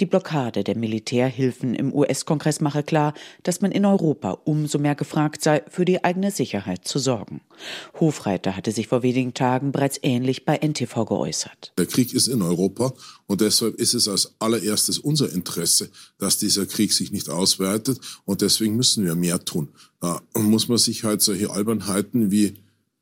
Die 0.00 0.06
Blockade 0.06 0.64
der 0.64 0.76
Militärhilfen 0.76 1.74
im 1.74 1.92
US-Kongress 1.94 2.60
mache 2.60 2.82
klar, 2.82 3.14
dass 3.42 3.60
man 3.60 3.72
in 3.72 3.84
Europa 3.84 4.38
umso 4.44 4.78
mehr 4.78 4.94
gefragt 4.94 5.42
sei, 5.42 5.62
für 5.68 5.84
die 5.84 6.04
eigene 6.04 6.30
Sicherheit 6.30 6.86
zu 6.86 6.98
sorgen. 6.98 7.40
Hofreiter 7.98 8.56
hatte 8.56 8.72
sich 8.72 8.88
vor 8.88 9.02
wenigen 9.02 9.34
Tagen 9.34 9.72
bereits 9.72 9.98
ähnlich 10.02 10.44
bei 10.44 10.56
NTV 10.56 11.04
geäußert. 11.04 11.72
Der 11.78 11.86
Krieg 11.86 12.14
ist 12.14 12.28
in 12.28 12.42
Europa 12.42 12.92
und 13.26 13.40
deshalb 13.40 13.76
ist 13.76 13.94
es 13.94 14.08
als 14.08 14.34
allererstes 14.38 14.98
unser 14.98 15.32
Interesse, 15.32 15.90
dass 16.18 16.38
dieser 16.38 16.66
Krieg 16.66 16.92
sich 16.92 17.12
nicht 17.12 17.28
ausweitet 17.28 18.00
und 18.24 18.40
deswegen 18.40 18.76
müssen 18.76 19.04
wir 19.04 19.14
mehr 19.14 19.44
tun. 19.44 19.68
Da 20.00 20.22
muss 20.34 20.68
man 20.68 20.78
sich 20.78 21.04
halt 21.04 21.22
solche 21.22 21.50
Albernheiten 21.50 22.30
wie 22.30 22.54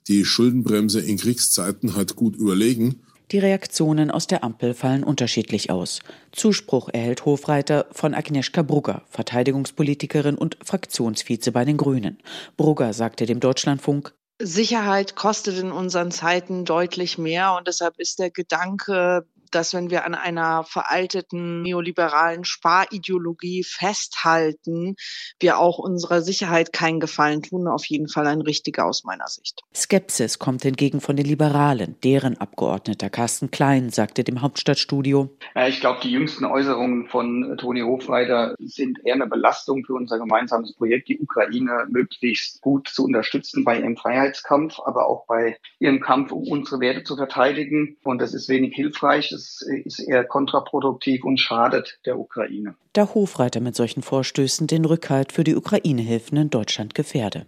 die 0.09 0.25
Schuldenbremse 0.25 1.01
in 1.01 1.19
Kriegszeiten 1.19 1.95
halt 1.95 2.17
gut 2.17 2.35
überlegen 2.37 3.03
die 3.31 3.39
Reaktionen 3.39 4.11
aus 4.11 4.27
der 4.27 4.45
Ampel 4.45 4.75
fallen 4.75 5.05
unterschiedlich 5.05 5.71
aus. 5.71 6.01
Zuspruch 6.33 6.89
erhält 6.93 7.25
Hofreiter 7.25 7.87
von 7.93 8.15
Agnieszka 8.15 8.63
Brugger, 8.63 9.03
Verteidigungspolitikerin 9.11 10.37
und 10.37 10.57
Fraktionsvize 10.63 11.53
bei 11.53 11.65
den 11.65 11.77
Grünen. 11.77 12.19
Brugger 12.57 12.93
sagte 12.93 13.27
dem 13.27 13.41
Deutschlandfunk, 13.41 14.15
Sicherheit 14.41 15.17
kostet 15.17 15.59
in 15.59 15.73
unseren 15.73 16.13
Zeiten 16.13 16.65
deutlich 16.65 17.19
mehr 17.19 17.57
und 17.57 17.67
deshalb 17.67 17.99
ist 17.99 18.21
der 18.21 18.31
Gedanke, 18.31 19.27
dass 19.55 19.75
wenn 19.75 19.91
wir 19.91 20.05
an 20.05 20.15
einer 20.15 20.65
veralteten 20.65 21.63
neoliberalen 21.63 22.45
Sparideologie 22.45 23.65
festhalten, 23.65 24.97
wir 25.41 25.59
auch 25.59 25.79
unserer 25.79 26.23
Sicherheit 26.23 26.73
keinen 26.73 27.01
Gefallen 27.01 27.43
tun. 27.43 27.69
Auf 27.69 27.85
jeden 27.87 28.09
Fall 28.09 28.27
ein 28.27 28.41
richtiger 28.41 28.87
aus 28.87 29.05
meiner 29.05 29.27
Sicht. 29.29 29.63
Skepsis 29.75 30.39
kommt 30.39 30.63
hingegen 30.63 31.01
von 31.01 31.17
den 31.17 31.27
Liberalen. 31.27 31.97
Deren 32.03 32.39
Abgeordneter 32.39 33.11
Carsten 33.11 33.51
Klein 33.51 33.91
sagte 33.91 34.25
dem 34.25 34.43
Hauptstadtstudio. 34.43 35.31
Ich 35.67 35.81
glaube, 35.81 36.01
die 36.03 36.11
jüngsten 36.11 36.45
Äußerungen 36.45 37.09
von 37.09 37.57
Toni 37.59 37.81
Hofreiter 37.81 38.55
sind 38.59 38.99
eher 39.05 39.15
eine 39.15 39.27
Belastung 39.27 39.85
für 39.85 39.95
unser 39.95 40.19
gemeinsames 40.19 40.75
Projekt, 40.75 41.09
die 41.09 41.19
Ukraine 41.19 41.87
möglichst 41.89 42.61
gut 42.61 42.89
zu 42.89 43.05
unterstützen 43.05 43.65
bei 43.65 43.79
ihrem 43.79 43.97
Freiheitskampf, 43.97 44.81
aber 44.85 45.09
auch 45.09 45.27
bei 45.27 45.57
ihrem 45.79 46.01
Kampf, 46.01 46.33
um 46.33 46.47
unsere 46.49 46.81
Werte 46.81 47.05
zu 47.05 47.17
verteidigen. 47.17 47.97
Und 48.05 48.21
das 48.21 48.35
ist 48.35 48.49
wenig 48.49 48.75
hilfreich 48.75 49.31
das 49.39 49.63
ist 49.85 50.01
eher 50.01 50.25
kontraproduktiv 50.25 51.25
und 51.25 51.39
schadet 51.39 51.99
der 52.05 52.19
Ukraine. 52.19 52.75
Da 52.93 53.15
Hofreiter 53.15 53.61
mit 53.61 53.77
solchen 53.77 54.03
Vorstößen 54.03 54.67
den 54.67 54.85
Rückhalt 54.85 55.33
für 55.33 55.45
die 55.45 55.57
Ukraine-Hilfen 55.57 56.37
in 56.37 56.51
Deutschland 56.51 56.95
gefährde. 56.95 57.47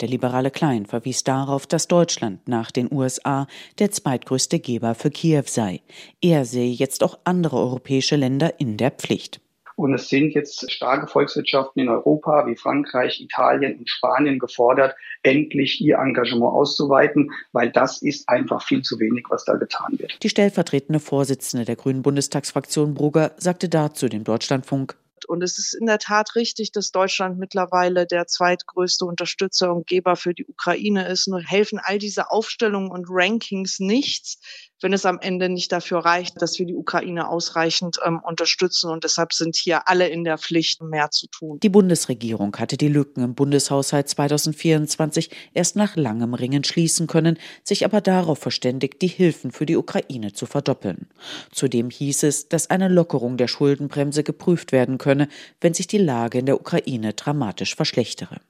Der 0.00 0.08
liberale 0.08 0.50
Klein 0.50 0.86
verwies 0.86 1.24
darauf, 1.24 1.66
dass 1.66 1.88
Deutschland 1.88 2.46
nach 2.46 2.70
den 2.70 2.92
USA 2.92 3.46
der 3.78 3.90
zweitgrößte 3.90 4.58
Geber 4.58 4.94
für 4.94 5.10
Kiew 5.10 5.44
sei. 5.46 5.80
Er 6.20 6.44
sehe 6.44 6.72
jetzt 6.72 7.02
auch 7.02 7.18
andere 7.24 7.56
europäische 7.56 8.16
Länder 8.16 8.60
in 8.60 8.76
der 8.76 8.90
Pflicht. 8.90 9.40
Und 9.76 9.92
es 9.92 10.08
sind 10.08 10.34
jetzt 10.34 10.70
starke 10.72 11.06
Volkswirtschaften 11.06 11.82
in 11.82 11.88
Europa 11.90 12.46
wie 12.46 12.56
Frankreich, 12.56 13.20
Italien 13.20 13.78
und 13.78 13.88
Spanien 13.88 14.38
gefordert, 14.38 14.96
endlich 15.22 15.80
ihr 15.82 15.98
Engagement 15.98 16.52
auszuweiten, 16.52 17.30
weil 17.52 17.70
das 17.70 18.00
ist 18.00 18.28
einfach 18.28 18.62
viel 18.62 18.82
zu 18.82 18.98
wenig, 18.98 19.26
was 19.28 19.44
da 19.44 19.54
getan 19.54 19.98
wird. 19.98 20.22
Die 20.22 20.30
stellvertretende 20.30 20.98
Vorsitzende 20.98 21.66
der 21.66 21.76
Grünen 21.76 22.02
Bundestagsfraktion 22.02 22.94
Brugger 22.94 23.32
sagte 23.36 23.68
dazu 23.68 24.08
dem 24.08 24.24
Deutschlandfunk, 24.24 24.96
und 25.26 25.42
es 25.42 25.58
ist 25.58 25.74
in 25.74 25.86
der 25.86 25.98
Tat 25.98 26.36
richtig, 26.36 26.72
dass 26.72 26.92
Deutschland 26.92 27.38
mittlerweile 27.38 28.06
der 28.06 28.26
zweitgrößte 28.26 29.04
Unterstützer 29.04 29.74
und 29.74 29.86
Geber 29.86 30.14
für 30.14 30.34
die 30.34 30.46
Ukraine 30.46 31.08
ist. 31.08 31.26
Nur 31.26 31.40
helfen 31.40 31.80
all 31.82 31.98
diese 31.98 32.30
Aufstellungen 32.30 32.90
und 32.90 33.06
Rankings 33.08 33.80
nichts, 33.80 34.38
wenn 34.80 34.92
es 34.92 35.06
am 35.06 35.18
Ende 35.20 35.48
nicht 35.48 35.72
dafür 35.72 35.98
reicht, 35.98 36.40
dass 36.42 36.58
wir 36.58 36.66
die 36.66 36.74
Ukraine 36.74 37.28
ausreichend 37.28 37.98
ähm, 38.04 38.20
unterstützen. 38.22 38.90
Und 38.90 39.04
deshalb 39.04 39.32
sind 39.32 39.56
hier 39.56 39.88
alle 39.88 40.08
in 40.08 40.24
der 40.24 40.38
Pflicht, 40.38 40.82
mehr 40.82 41.10
zu 41.10 41.26
tun. 41.28 41.58
Die 41.62 41.68
Bundesregierung 41.68 42.56
hatte 42.56 42.76
die 42.76 42.88
Lücken 42.88 43.22
im 43.22 43.34
Bundeshaushalt 43.34 44.08
2024 44.08 45.30
erst 45.54 45.76
nach 45.76 45.96
langem 45.96 46.34
Ringen 46.34 46.64
schließen 46.64 47.06
können, 47.06 47.38
sich 47.64 47.84
aber 47.84 48.00
darauf 48.00 48.38
verständigt, 48.38 49.02
die 49.02 49.08
Hilfen 49.08 49.52
für 49.52 49.66
die 49.66 49.76
Ukraine 49.76 50.32
zu 50.32 50.46
verdoppeln. 50.46 51.08
Zudem 51.52 51.90
hieß 51.90 52.24
es, 52.24 52.48
dass 52.48 52.70
eine 52.70 52.88
Lockerung 52.88 53.36
der 53.36 53.48
Schuldenbremse 53.48 54.22
geprüft 54.22 54.72
werden 54.72 54.98
könne, 54.98 55.28
wenn 55.60 55.74
sich 55.74 55.86
die 55.86 55.98
Lage 55.98 56.38
in 56.38 56.46
der 56.46 56.60
Ukraine 56.60 57.14
dramatisch 57.14 57.74
verschlechtere. 57.74 58.40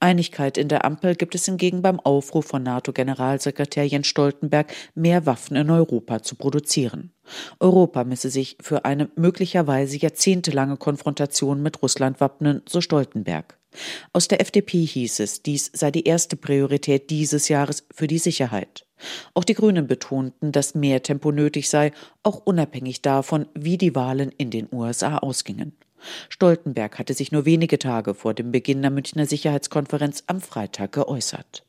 Einigkeit 0.00 0.58
in 0.58 0.68
der 0.68 0.84
Ampel 0.84 1.14
gibt 1.14 1.34
es 1.34 1.44
hingegen 1.44 1.82
beim 1.82 2.00
Aufruf 2.00 2.46
von 2.46 2.62
NATO-Generalsekretär 2.62 3.86
Jens 3.86 4.06
Stoltenberg, 4.06 4.72
mehr 4.94 5.26
Waffen 5.26 5.56
in 5.56 5.70
Europa 5.70 6.22
zu 6.22 6.36
produzieren. 6.36 7.12
Europa 7.60 8.04
müsse 8.04 8.30
sich 8.30 8.56
für 8.60 8.84
eine 8.84 9.08
möglicherweise 9.16 9.96
jahrzehntelange 9.96 10.76
Konfrontation 10.76 11.62
mit 11.62 11.82
Russland 11.82 12.20
wappnen, 12.20 12.62
so 12.68 12.80
Stoltenberg. 12.80 13.58
Aus 14.12 14.28
der 14.28 14.40
FDP 14.40 14.84
hieß 14.84 15.20
es, 15.20 15.42
dies 15.42 15.70
sei 15.72 15.90
die 15.90 16.04
erste 16.04 16.36
Priorität 16.36 17.10
dieses 17.10 17.48
Jahres 17.48 17.86
für 17.94 18.06
die 18.06 18.18
Sicherheit. 18.18 18.86
Auch 19.34 19.44
die 19.44 19.54
Grünen 19.54 19.86
betonten, 19.86 20.52
dass 20.52 20.74
mehr 20.74 21.02
Tempo 21.02 21.30
nötig 21.32 21.68
sei, 21.68 21.92
auch 22.22 22.40
unabhängig 22.44 23.02
davon, 23.02 23.46
wie 23.54 23.76
die 23.76 23.94
Wahlen 23.94 24.32
in 24.38 24.50
den 24.50 24.68
USA 24.72 25.18
ausgingen. 25.18 25.76
Stoltenberg 26.28 26.98
hatte 26.98 27.14
sich 27.14 27.32
nur 27.32 27.44
wenige 27.44 27.78
Tage 27.78 28.14
vor 28.14 28.34
dem 28.34 28.52
Beginn 28.52 28.82
der 28.82 28.90
Münchner 28.90 29.26
Sicherheitskonferenz 29.26 30.24
am 30.26 30.40
Freitag 30.40 30.92
geäußert. 30.92 31.64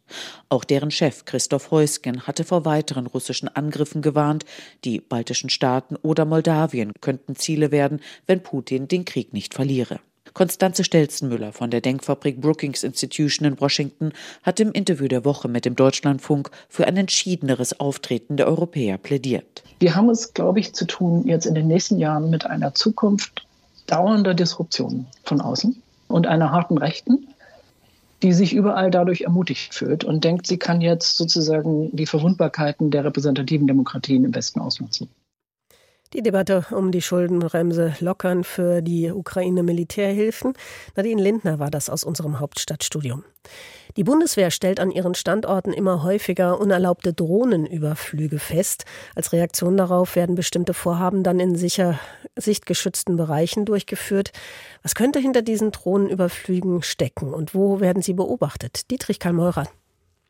Auch 0.50 0.64
deren 0.64 0.92
Chef 0.92 1.26
Christoph 1.26 1.72
Heusgen 1.72 2.28
hatte 2.28 2.44
vor 2.44 2.66
weiteren 2.66 3.08
russischen 3.08 3.48
Angriffen 3.50 4.02
gewarnt. 4.02 4.46
Die 4.84 5.00
baltischen 5.00 5.50
Staaten 5.50 5.96
oder 5.96 6.26
Moldawien 6.26 6.94
könnten 7.02 7.36
Ziele 7.36 7.72
werden, 7.72 8.00
wenn 8.26 8.44
Putin 8.44 8.88
den 8.88 9.06
Krieg 9.06 9.34
nicht 9.34 9.54
verliere. 9.54 10.00
Konstanze 10.38 10.84
Stelzenmüller 10.84 11.52
von 11.52 11.72
der 11.72 11.82
Denkfabrik 11.82 12.40
Brookings 12.40 12.84
Institution 12.84 13.48
in 13.48 13.60
Washington 13.60 14.12
hat 14.44 14.60
im 14.60 14.72
Interview 14.72 15.08
der 15.08 15.26
Woche 15.26 15.48
mit 15.48 15.66
dem 15.66 15.76
Deutschlandfunk 15.76 16.52
für 16.70 16.86
ein 16.86 16.96
entschiedeneres 16.96 17.80
Auftreten 17.80 18.38
der 18.38 18.48
Europäer 18.48 19.00
plädiert. 19.00 19.64
Wir 19.80 19.96
haben 19.96 20.10
es, 20.10 20.36
glaube 20.36 20.60
ich, 20.60 20.74
zu 20.74 20.86
tun 20.86 21.26
jetzt 21.26 21.46
in 21.46 21.56
den 21.56 21.68
nächsten 21.68 21.98
Jahren 21.98 22.30
mit 22.30 22.46
einer 22.46 22.76
Zukunft 22.76 23.47
dauernder 23.88 24.34
Disruption 24.34 25.08
von 25.24 25.42
außen 25.42 25.82
und 26.08 26.28
einer 26.28 26.52
harten 26.52 26.78
Rechten, 26.78 27.28
die 28.24 28.34
sich 28.34 28.54
überall 28.54 28.92
dadurch 28.92 29.22
ermutigt 29.22 29.74
fühlt 29.74 30.04
und 30.04 30.24
denkt, 30.24 30.48
sie 30.48 30.58
kann 30.58 30.82
jetzt 30.82 31.18
sozusagen 31.18 31.96
die 31.96 32.06
Verwundbarkeiten 32.06 32.92
der 32.92 33.06
repräsentativen 33.06 33.68
Demokratien 33.68 34.26
im 34.26 34.36
Westen 34.36 34.60
ausnutzen. 34.60 35.10
Die 36.14 36.22
Debatte 36.22 36.66
um 36.72 36.94
die 36.94 37.02
Schuldenbremse 37.02 37.96
lockern 38.00 38.46
für 38.46 38.82
die 38.82 39.12
Ukraine-Militärhilfen. 39.12 40.54
Nadine 40.96 41.22
Lindner 41.22 41.60
war 41.60 41.70
das 41.70 41.90
aus 41.90 42.06
unserem 42.06 42.40
Hauptstadtstudium. 42.40 43.26
Die 43.98 44.06
Bundeswehr 44.06 44.50
stellt 44.50 44.80
an 44.80 44.90
ihren 44.90 45.16
Standorten 45.16 45.74
immer 45.74 46.04
häufiger 46.04 46.62
unerlaubte 46.62 47.14
Drohnenüberflüge 47.14 48.40
fest. 48.40 48.86
Als 49.16 49.34
Reaktion 49.34 49.76
darauf 49.76 50.16
werden 50.16 50.36
bestimmte 50.36 50.74
Vorhaben 50.74 51.24
dann 51.24 51.42
in 51.42 51.56
sicher 51.56 52.00
sichtgeschützten 52.38 53.18
Bereichen 53.18 53.66
durchgeführt. 53.66 54.32
Was 54.84 54.96
könnte 54.96 55.20
hinter 55.20 55.42
diesen 55.42 55.72
Drohnenüberflügen 55.72 56.84
stecken 56.84 57.34
und 57.34 57.54
wo 57.54 57.82
werden 57.82 58.02
sie 58.02 58.14
beobachtet? 58.14 58.90
Dietrich 58.92 59.20
Kalmeurer. 59.20 59.68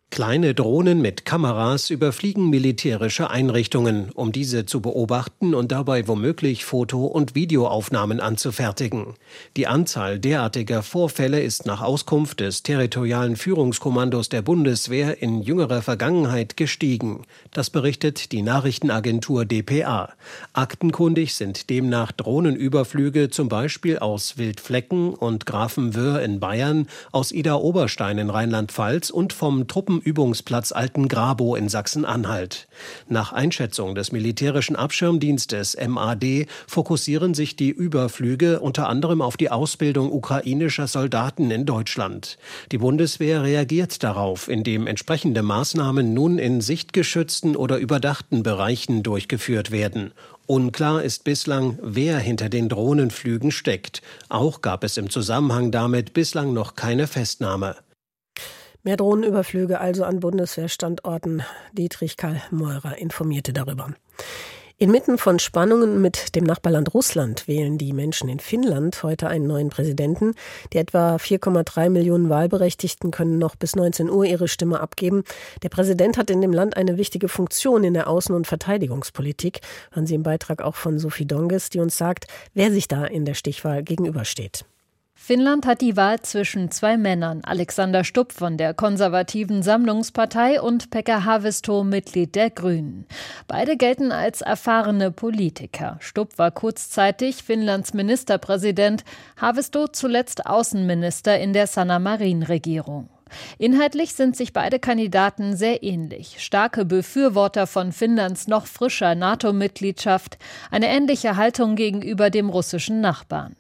Kleine 0.10 0.56
Drohnen 0.56 1.02
mit 1.02 1.26
Kameras 1.26 1.92
überfliegen 1.92 2.50
militärische 2.50 3.30
Einrichtungen, 3.30 4.10
um 4.16 4.32
diese 4.32 4.66
zu 4.66 4.82
beobachten 4.82 5.54
und 5.54 5.72
dabei 5.72 6.08
womöglich 6.08 6.66
Foto- 6.66 7.06
und 7.06 7.36
Videoaufnahmen 7.36 8.20
anzufertigen. 8.20 9.14
Die 9.58 9.68
Anzahl 9.68 10.18
derartiger 10.18 10.82
Vorfälle 10.82 11.42
ist 11.42 11.68
nach 11.68 11.82
Auskunft 11.82 12.40
des 12.40 12.64
territorialen 12.64 13.36
Führungskommandos 13.36 14.30
der 14.30 14.42
Bundeswehr 14.42 15.22
in 15.22 15.44
jüngerer 15.44 15.84
Vergangenheit 15.84 16.58
gestiegen. 16.58 17.24
Das 17.52 17.70
berichtet 17.70 18.32
die 18.32 18.42
Nachrichtenagentur 18.42 19.46
dpa. 19.46 20.14
Aktenkundig 20.54 21.36
sind 21.36 21.70
demnach 21.70 22.12
Drohnenüberflüge 22.14 23.30
zum 23.30 23.50
Beispiel 23.50 24.00
aus 24.00 24.38
Wildflecken 24.38 25.14
und 25.14 25.46
Grafenwöhr 25.46 26.22
in 26.24 26.40
Bayern, 26.40 26.88
aus 27.12 27.32
Ida-Oberstein 27.32 28.18
in 28.18 28.30
Rheinland-Pfalz 28.32 29.12
und 29.12 29.34
vom 29.34 29.68
Truppen 29.68 29.97
Truppenübungsplatz 29.98 30.72
Altengrabow 30.72 31.56
in 31.56 31.70
Sachsen-Anhalt. 31.70 32.68
Nach 33.10 33.34
Einschätzung 33.34 33.96
des 33.96 34.12
militärischen 34.12 34.76
Abschirmdienstes 34.76 35.76
MAD 35.88 36.48
fokussieren 36.68 37.34
sich 37.34 37.56
die 37.56 37.70
Überflüge 37.70 38.60
unter 38.60 38.88
anderem 38.90 39.22
auf 39.22 39.38
die 39.38 39.50
Ausbildung 39.50 40.12
ukrainischer 40.12 40.88
Soldaten 40.88 41.50
in 41.50 41.66
Deutschland. 41.66 42.38
Die 42.72 42.78
Bundeswehr 42.78 43.42
reagiert 43.42 44.04
darauf, 44.04 44.48
indem 44.48 44.86
entsprechende 44.86 45.42
Maßnahmen 45.42 46.14
nun 46.14 46.38
in 46.38 46.62
sichtgeschützten 46.62 47.56
oder 47.56 47.78
überdachten 47.78 48.44
Bereichen 48.44 49.02
durchgeführt 49.02 49.72
werden. 49.72 50.12
Unklar 50.46 51.04
ist 51.04 51.24
bislang, 51.24 51.80
wer 51.82 52.20
hinter 52.20 52.50
den 52.50 52.70
Drohnenflügen 52.70 53.52
steckt. 53.52 54.02
Auch 54.30 54.62
gab 54.62 54.84
es 54.84 54.98
im 54.98 55.10
Zusammenhang 55.10 55.72
damit 55.72 56.14
bislang 56.14 56.54
noch 56.54 56.76
keine 56.76 57.08
Festnahme. 57.08 57.76
Mehr 58.88 58.96
Drohnenüberflüge 58.96 59.82
also 59.82 60.06
an 60.06 60.22
Bundeswehrstandorten. 60.22 61.44
Dietrich 61.74 62.16
Karl 62.16 62.42
Meurer 62.52 62.98
informierte 62.98 63.52
darüber. 63.52 63.90
Inmitten 64.78 65.18
von 65.18 65.40
Spannungen 65.40 66.02
mit 66.02 66.38
dem 66.38 66.46
Nachbarland 66.46 66.94
Russland 66.94 67.50
wählen 67.50 67.78
die 67.78 67.92
Menschen 67.92 68.30
in 68.30 68.40
Finnland 68.40 69.04
heute 69.04 69.28
einen 69.28 69.46
neuen 69.46 69.68
Präsidenten. 69.68 70.36
Die 70.72 70.78
etwa 70.78 71.18
4,3 71.18 71.90
Millionen 71.90 72.30
Wahlberechtigten 72.30 73.12
können 73.12 73.38
noch 73.38 73.58
bis 73.58 73.76
19 73.76 74.10
Uhr 74.10 74.24
ihre 74.24 74.48
Stimme 74.48 74.80
abgeben. 74.80 75.26
Der 75.64 75.70
Präsident 75.70 76.18
hat 76.18 76.30
in 76.30 76.40
dem 76.40 76.54
Land 76.54 76.78
eine 76.78 76.96
wichtige 76.96 77.28
Funktion 77.28 77.84
in 77.84 77.94
der 77.94 78.08
Außen- 78.08 78.32
und 78.34 78.48
Verteidigungspolitik. 78.48 79.60
Hören 79.92 80.08
Sie 80.08 80.16
im 80.16 80.24
Beitrag 80.24 80.62
auch 80.62 80.76
von 80.76 80.98
Sophie 80.98 81.26
Donges, 81.26 81.70
die 81.70 81.82
uns 81.82 81.98
sagt, 81.98 82.28
wer 82.54 82.72
sich 82.72 82.88
da 82.88 83.04
in 83.04 83.26
der 83.26 83.34
Stichwahl 83.34 83.84
gegenübersteht. 83.84 84.64
Finnland 85.28 85.66
hat 85.66 85.82
die 85.82 85.98
Wahl 85.98 86.22
zwischen 86.22 86.72
zwei 86.72 86.96
Männern, 86.96 87.42
Alexander 87.44 88.06
Stubb 88.06 88.32
von 88.32 88.56
der 88.56 88.74
konservativen 88.74 89.62
Sammlungspartei 89.62 90.62
und 90.62 90.90
Pekka 90.90 91.26
Haavisto, 91.26 91.84
Mitglied 91.84 92.34
der 92.34 92.50
Grünen. 92.50 93.06
Beide 93.46 93.76
gelten 93.76 94.14
als 94.14 94.40
erfahrene 94.40 95.12
Politiker. 95.12 95.98
Stubb 96.00 96.38
war 96.38 96.52
kurzzeitig 96.52 97.44
Finnlands 97.44 97.94
Ministerpräsident, 97.94 99.04
Haavisto 99.36 99.90
zuletzt 99.90 100.46
Außenminister 100.46 101.38
in 101.38 101.52
der 101.52 101.68
Sanna 101.68 102.00
Marin-Regierung. 102.00 103.10
Inhaltlich 103.58 104.14
sind 104.14 104.38
sich 104.38 104.54
beide 104.54 104.80
Kandidaten 104.80 105.58
sehr 105.58 105.84
ähnlich. 105.84 106.38
Starke 106.40 106.86
Befürworter 106.86 107.68
von 107.68 107.92
Finnlands 107.92 108.48
noch 108.48 108.66
frischer 108.66 109.14
NATO-Mitgliedschaft, 109.14 110.38
eine 110.72 110.88
ähnliche 110.88 111.36
Haltung 111.36 111.76
gegenüber 111.76 112.30
dem 112.30 112.50
russischen 112.50 113.02
Nachbarn. 113.02 113.58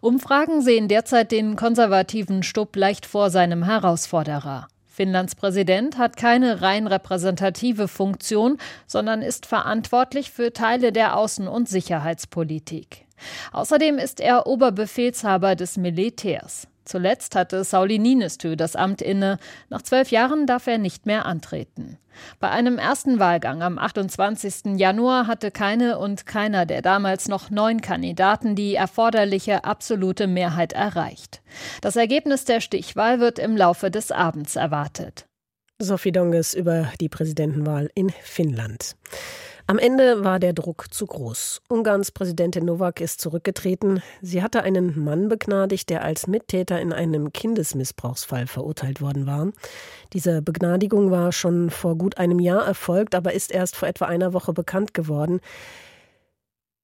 Umfragen 0.00 0.62
sehen 0.62 0.88
derzeit 0.88 1.32
den 1.32 1.56
konservativen 1.56 2.42
Stubb 2.42 2.76
leicht 2.76 3.06
vor 3.06 3.30
seinem 3.30 3.64
Herausforderer. 3.64 4.68
Finnlands 4.86 5.34
Präsident 5.34 5.96
hat 5.98 6.16
keine 6.16 6.60
rein 6.60 6.86
repräsentative 6.86 7.88
Funktion, 7.88 8.58
sondern 8.86 9.22
ist 9.22 9.46
verantwortlich 9.46 10.30
für 10.30 10.52
Teile 10.52 10.92
der 10.92 11.16
Außen- 11.16 11.46
und 11.46 11.68
Sicherheitspolitik. 11.68 13.06
Außerdem 13.52 13.98
ist 13.98 14.20
er 14.20 14.46
Oberbefehlshaber 14.46 15.56
des 15.56 15.76
Militärs. 15.76 16.66
Zuletzt 16.90 17.36
hatte 17.36 17.62
Sauli 17.62 18.00
Niinistö 18.00 18.56
das 18.56 18.74
Amt 18.74 19.00
inne. 19.00 19.38
Nach 19.68 19.80
zwölf 19.80 20.10
Jahren 20.10 20.48
darf 20.48 20.66
er 20.66 20.76
nicht 20.76 21.06
mehr 21.06 21.24
antreten. 21.24 21.98
Bei 22.40 22.50
einem 22.50 22.78
ersten 22.78 23.20
Wahlgang 23.20 23.62
am 23.62 23.78
28. 23.78 24.76
Januar 24.76 25.28
hatte 25.28 25.52
keine 25.52 26.00
und 26.00 26.26
keiner 26.26 26.66
der 26.66 26.82
damals 26.82 27.28
noch 27.28 27.48
neun 27.48 27.80
Kandidaten 27.80 28.56
die 28.56 28.74
erforderliche 28.74 29.62
absolute 29.62 30.26
Mehrheit 30.26 30.72
erreicht. 30.72 31.42
Das 31.80 31.94
Ergebnis 31.94 32.44
der 32.44 32.60
Stichwahl 32.60 33.20
wird 33.20 33.38
im 33.38 33.56
Laufe 33.56 33.92
des 33.92 34.10
Abends 34.10 34.56
erwartet. 34.56 35.26
Sophie 35.78 36.10
Donges 36.10 36.54
über 36.54 36.90
die 37.00 37.08
Präsidentenwahl 37.08 37.88
in 37.94 38.10
Finnland. 38.10 38.96
Am 39.70 39.78
Ende 39.78 40.24
war 40.24 40.40
der 40.40 40.52
Druck 40.52 40.86
zu 40.92 41.06
groß. 41.06 41.62
Ungarns 41.68 42.10
Präsidentin 42.10 42.64
Novak 42.64 43.00
ist 43.00 43.20
zurückgetreten. 43.20 44.02
Sie 44.20 44.42
hatte 44.42 44.64
einen 44.64 44.98
Mann 44.98 45.28
begnadigt, 45.28 45.90
der 45.90 46.02
als 46.02 46.26
Mittäter 46.26 46.80
in 46.80 46.92
einem 46.92 47.32
Kindesmissbrauchsfall 47.32 48.48
verurteilt 48.48 49.00
worden 49.00 49.28
war. 49.28 49.52
Diese 50.12 50.42
Begnadigung 50.42 51.12
war 51.12 51.30
schon 51.30 51.70
vor 51.70 51.96
gut 51.96 52.18
einem 52.18 52.40
Jahr 52.40 52.66
erfolgt, 52.66 53.14
aber 53.14 53.32
ist 53.32 53.52
erst 53.52 53.76
vor 53.76 53.86
etwa 53.86 54.06
einer 54.06 54.32
Woche 54.32 54.52
bekannt 54.52 54.92
geworden. 54.92 55.38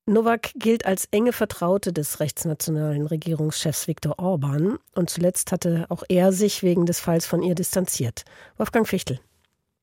Novak 0.07 0.53
gilt 0.55 0.87
als 0.87 1.09
enge 1.11 1.33
Vertraute 1.33 1.93
des 1.93 2.21
rechtsnationalen 2.21 3.09
Regierungschefs 3.09 3.89
Viktor 3.89 4.21
Orban 4.21 4.79
und 4.95 5.11
zuletzt 5.11 5.51
hatte 5.51 5.87
auch 5.89 6.05
er 6.09 6.31
sich 6.31 6.63
wegen 6.63 6.87
des 6.87 7.01
Falls 7.01 7.27
von 7.27 7.43
ihr 7.43 7.57
distanziert. 7.57 8.23
Wolfgang 8.59 8.87
Fichtel. 8.87 9.19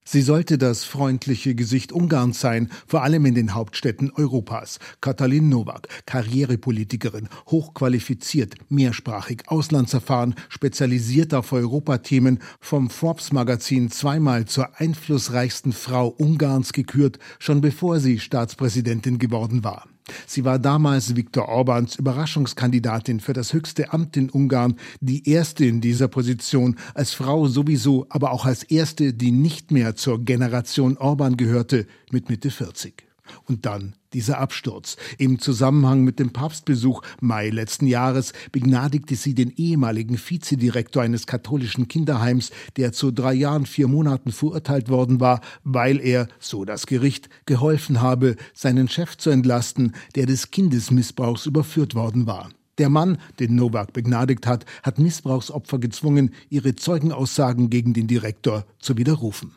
Sie 0.06 0.22
sollte 0.22 0.58
das 0.58 0.84
freundliche 0.84 1.56
Gesicht 1.56 1.94
Ungarns 1.94 2.42
sein, 2.42 2.70
vor 2.88 3.04
allem 3.04 3.26
in 3.26 3.36
den 3.36 3.54
Hauptstädten 3.54 4.12
Europas. 4.12 4.80
Katalin 5.00 5.48
Nowak, 5.48 5.88
Karrierepolitikerin, 6.06 7.30
hochqualifiziert, 7.48 8.56
mehrsprachig, 8.70 9.44
Auslandserfahren, 9.48 10.36
spezialisiert 10.50 11.34
auf 11.34 11.54
Europathemen, 11.54 12.40
vom 12.60 12.90
Forbes-Magazin 12.90 13.92
zweimal 13.92 14.46
zur 14.46 14.80
einflussreichsten 14.80 15.72
Frau 15.72 16.10
Ungarns 16.10 16.74
gekürt, 16.74 17.20
schon 17.40 17.62
bevor 17.62 18.00
sie 18.00 18.20
Staatspräsidentin 18.20 19.20
geworden 19.20 19.64
war. 19.64 19.93
Sie 20.28 20.46
war 20.46 20.60
damals 20.60 21.16
Viktor 21.16 21.48
Orbans 21.48 21.96
Überraschungskandidatin 21.96 23.20
für 23.20 23.34
das 23.34 23.54
höchste 23.54 23.94
Amt 23.94 24.18
in 24.18 24.30
Ungarn, 24.30 24.76
die 25.00 25.30
erste 25.30 25.66
in 25.66 25.82
dieser 25.82 26.08
Position, 26.08 26.78
als 26.94 27.14
Frau 27.14 27.48
sowieso, 27.48 28.06
aber 28.10 28.32
auch 28.32 28.46
als 28.46 28.64
erste, 28.64 29.14
die 29.14 29.32
nicht 29.32 29.72
mehr 29.72 29.96
zur 29.96 30.24
Generation 30.24 30.98
Orban 30.98 31.38
gehörte, 31.38 31.88
mit 32.12 32.30
Mitte 32.30 32.52
40. 32.52 33.04
Und 33.46 33.66
dann 33.66 33.96
dieser 34.14 34.40
Absturz. 34.40 34.98
Im 35.18 35.40
Zusammenhang 35.40 36.04
mit 36.04 36.20
dem 36.20 36.32
Papstbesuch 36.32 37.02
Mai 37.20 37.50
letzten 37.50 37.88
Jahres 37.88 38.34
begnadigte 38.52 39.16
sie 39.16 39.34
den 39.34 39.52
ehemaligen 39.56 40.18
Vizedirektor 40.18 41.04
eines 41.04 41.28
katholischen 41.28 41.88
Kinderheims, 41.88 42.52
der 42.78 42.92
zu 42.94 43.12
drei 43.12 43.34
Jahren, 43.34 43.66
vier 43.66 43.88
Monaten 43.88 44.32
verurteilt 44.32 44.90
worden 44.90 45.20
war, 45.20 45.42
weil 45.64 46.00
er, 46.00 46.28
so 46.40 46.66
das 46.66 46.86
Gericht, 46.88 47.30
geholfen 47.46 48.02
habe, 48.02 48.36
seinen 48.54 48.88
Chef 48.88 49.18
zu 49.18 49.30
entlasten, 49.30 49.94
der 50.16 50.26
des 50.26 50.52
Kindesmissbrauchs 50.52 51.46
überführt 51.46 51.96
worden 51.96 52.28
war. 52.28 52.50
Der 52.80 52.90
Mann, 52.90 53.20
den 53.40 53.56
Novak 53.56 53.94
begnadigt 53.94 54.48
hat, 54.48 54.66
hat 54.82 54.98
Missbrauchsopfer 54.98 55.78
gezwungen, 55.78 56.32
ihre 56.50 56.76
Zeugenaussagen 56.76 57.70
gegen 57.70 57.94
den 57.94 58.08
Direktor 58.08 58.66
zu 58.80 58.98
widerrufen. 58.98 59.52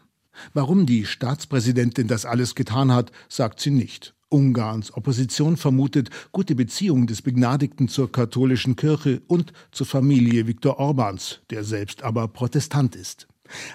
Warum 0.53 0.85
die 0.85 1.07
Staatspräsidentin 1.07 2.09
das 2.09 2.27
alles 2.27 2.55
getan 2.55 2.93
hat, 2.93 3.11
sagt 3.29 3.61
sie 3.61 3.71
nicht. 3.71 4.16
Ungarns 4.29 4.93
Opposition 4.95 5.57
vermutet 5.57 6.11
gute 6.33 6.55
Beziehungen 6.55 7.07
des 7.07 7.23
Begnadigten 7.23 7.89
zur 7.89 8.11
katholischen 8.11 8.75
Kirche 8.75 9.23
und 9.29 9.53
zur 9.71 9.87
Familie 9.87 10.47
Viktor 10.47 10.79
Orbans, 10.79 11.41
der 11.51 11.63
selbst 11.63 12.03
aber 12.03 12.27
Protestant 12.29 12.97
ist. 12.97 13.29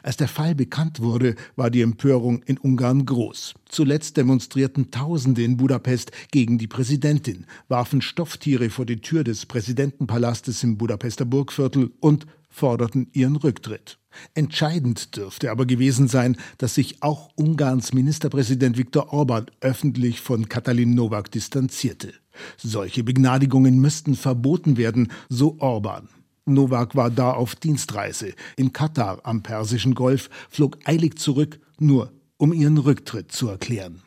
Als 0.03 0.17
der 0.17 0.27
Fall 0.27 0.55
bekannt 0.55 0.99
wurde, 0.99 1.35
war 1.55 1.69
die 1.69 1.81
Empörung 1.81 2.43
in 2.43 2.57
Ungarn 2.57 3.05
groß. 3.05 3.53
Zuletzt 3.69 4.17
demonstrierten 4.17 4.91
Tausende 4.91 5.43
in 5.43 5.57
Budapest 5.57 6.11
gegen 6.31 6.57
die 6.57 6.67
Präsidentin, 6.67 7.45
warfen 7.69 8.01
Stofftiere 8.01 8.69
vor 8.69 8.85
die 8.85 8.99
Tür 8.99 9.23
des 9.23 9.45
Präsidentenpalastes 9.45 10.63
im 10.63 10.77
Budapester 10.77 11.25
Burgviertel 11.25 11.91
und 12.01 12.25
forderten 12.51 13.07
ihren 13.13 13.37
Rücktritt. 13.37 13.97
Entscheidend 14.33 15.15
dürfte 15.15 15.51
aber 15.51 15.65
gewesen 15.65 16.07
sein, 16.07 16.37
dass 16.57 16.75
sich 16.75 17.01
auch 17.01 17.29
Ungarns 17.35 17.93
Ministerpräsident 17.93 18.77
Viktor 18.77 19.13
Orban 19.13 19.45
öffentlich 19.61 20.21
von 20.21 20.49
Katalin 20.49 20.93
Nowak 20.93 21.31
distanzierte. 21.31 22.13
Solche 22.57 23.03
Begnadigungen 23.03 23.79
müssten 23.79 24.15
verboten 24.15 24.77
werden, 24.77 25.11
so 25.29 25.57
Orban. 25.59 26.09
Nowak 26.45 26.95
war 26.95 27.09
da 27.09 27.31
auf 27.31 27.55
Dienstreise. 27.55 28.33
In 28.57 28.73
Katar 28.73 29.19
am 29.23 29.43
Persischen 29.43 29.95
Golf 29.95 30.29
flog 30.49 30.77
eilig 30.85 31.17
zurück, 31.17 31.59
nur 31.79 32.11
um 32.37 32.51
ihren 32.51 32.77
Rücktritt 32.77 33.31
zu 33.31 33.47
erklären. 33.47 34.01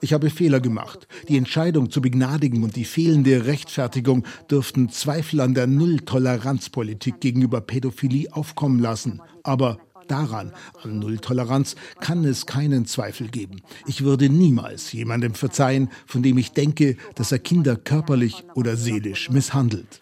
Ich 0.00 0.12
habe 0.12 0.30
Fehler 0.30 0.60
gemacht. 0.60 1.08
Die 1.28 1.36
Entscheidung 1.36 1.90
zu 1.90 2.00
begnadigen 2.00 2.62
und 2.62 2.76
die 2.76 2.84
fehlende 2.84 3.46
Rechtfertigung 3.46 4.24
dürften 4.50 4.90
Zweifel 4.90 5.40
an 5.40 5.54
der 5.54 5.66
Nulltoleranzpolitik 5.66 7.20
gegenüber 7.20 7.60
Pädophilie 7.60 8.32
aufkommen 8.32 8.78
lassen. 8.78 9.20
Aber 9.42 9.78
Daran, 10.10 10.52
an 10.82 10.98
Nulltoleranz, 10.98 11.76
kann 12.00 12.24
es 12.24 12.44
keinen 12.44 12.84
Zweifel 12.84 13.28
geben. 13.28 13.62
Ich 13.86 14.02
würde 14.02 14.28
niemals 14.28 14.92
jemandem 14.92 15.34
verzeihen, 15.34 15.88
von 16.04 16.24
dem 16.24 16.36
ich 16.36 16.52
denke, 16.52 16.96
dass 17.14 17.30
er 17.30 17.38
Kinder 17.38 17.76
körperlich 17.76 18.44
oder 18.54 18.74
seelisch 18.74 19.30
misshandelt. 19.30 20.00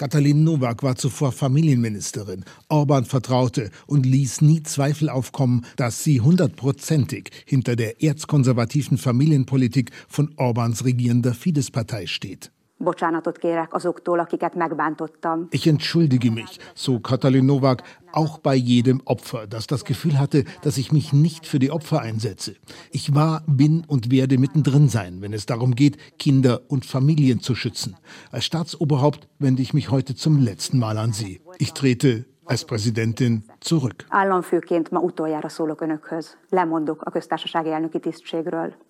Katalin 0.00 0.44
Nowak 0.44 0.82
war 0.82 0.96
zuvor 0.96 1.30
Familienministerin. 1.30 2.46
Orban 2.70 3.04
vertraute 3.04 3.70
und 3.86 4.06
ließ 4.06 4.40
nie 4.40 4.62
Zweifel 4.62 5.10
aufkommen, 5.10 5.66
dass 5.76 6.02
sie 6.02 6.22
hundertprozentig 6.22 7.28
hinter 7.44 7.76
der 7.76 8.02
erzkonservativen 8.02 8.96
Familienpolitik 8.96 9.90
von 10.08 10.32
Orbans 10.38 10.86
regierender 10.86 11.34
Fidesz-Partei 11.34 12.06
steht. 12.06 12.50
Bocsánatot 12.82 13.38
kérek 13.38 13.74
azoktól, 13.74 14.18
akiket 14.18 14.54
megbántottam. 14.54 15.46
Ich 15.50 15.66
entschuldige 15.66 16.30
mich, 16.30 16.58
so 16.74 17.00
Katalin 17.00 17.44
Nowak, 17.44 17.82
auch 18.12 18.38
bei 18.38 18.54
jedem 18.54 19.00
Opfer, 19.04 19.46
das 19.46 19.66
das 19.66 19.84
Gefühl 19.84 20.18
hatte, 20.18 20.44
dass 20.62 20.78
ich 20.78 20.90
mich 20.90 21.12
nicht 21.12 21.46
für 21.46 21.58
die 21.58 21.70
Opfer 21.70 22.00
einsetze. 22.00 22.56
Ich 22.90 23.14
war, 23.14 23.42
bin 23.46 23.84
und 23.86 24.10
werde 24.10 24.38
mittendrin 24.38 24.88
sein, 24.88 25.20
wenn 25.20 25.34
es 25.34 25.44
darum 25.44 25.74
geht, 25.74 25.98
Kinder 26.18 26.62
und 26.68 26.86
Familien 26.86 27.40
zu 27.40 27.54
schützen. 27.54 27.96
Als 28.30 28.46
Staatsoberhaupt 28.46 29.28
wende 29.38 29.60
ich 29.60 29.74
mich 29.74 29.90
heute 29.90 30.14
zum 30.14 30.38
letzten 30.38 30.78
Mal 30.78 30.96
an 30.96 31.12
Sie. 31.12 31.40
Ich 31.58 31.74
trete 31.74 32.24
als 32.50 32.64
Präsidentin 32.64 33.44
zurück. 33.60 34.04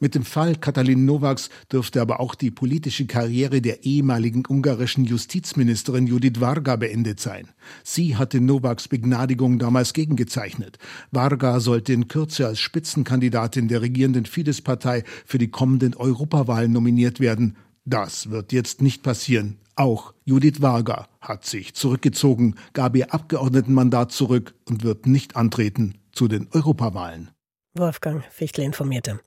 Mit 0.01 0.15
dem 0.15 0.25
Fall 0.25 0.57
Katalin 0.57 1.05
Nowaks 1.05 1.51
dürfte 1.71 2.01
aber 2.01 2.21
auch 2.21 2.35
die 2.35 2.51
politische 2.51 3.07
Karriere 3.07 3.61
der 3.61 3.85
ehemaligen 3.85 4.45
ungarischen 4.49 5.05
Justizministerin 5.05 6.07
Judith 6.07 6.41
Varga 6.41 6.77
beendet 6.77 7.21
sein. 7.21 7.49
Sie 7.85 8.17
hatte 8.17 8.41
Nowaks 8.41 8.89
Begnadigung 8.89 9.59
damals 9.59 9.93
gegengezeichnet. 9.93 10.79
Varga 11.11 11.61
sollte 11.61 11.93
in 11.93 12.09
Kürze 12.09 12.47
als 12.47 12.61
Spitzenkandidatin 12.61 13.69
der 13.69 13.83
regierenden 13.83 14.25
Fidesz-Partei 14.25 15.05
für 15.27 15.37
die 15.37 15.51
kommenden 15.51 15.95
Europawahlen 15.95 16.73
nominiert 16.73 17.21
werden. 17.21 17.57
Das 17.85 18.31
wird 18.31 18.53
jetzt 18.53 18.81
nicht 18.81 19.03
passieren. 19.03 19.59
Auch 19.81 20.13
Judith 20.27 20.61
Varga 20.61 21.09
hat 21.23 21.47
sich 21.47 21.73
zurückgezogen, 21.73 22.57
gab 22.75 22.95
ihr 22.97 23.15
Abgeordnetenmandat 23.15 24.13
zurück 24.13 24.53
und 24.69 24.85
wird 24.85 25.07
nicht 25.07 25.37
antreten 25.37 25.95
zu 26.13 26.29
den 26.29 26.49
Europawahlen. 26.53 27.31
Wolfgang 27.73 28.23
Fichtle 28.31 28.63
informierte. 28.63 29.21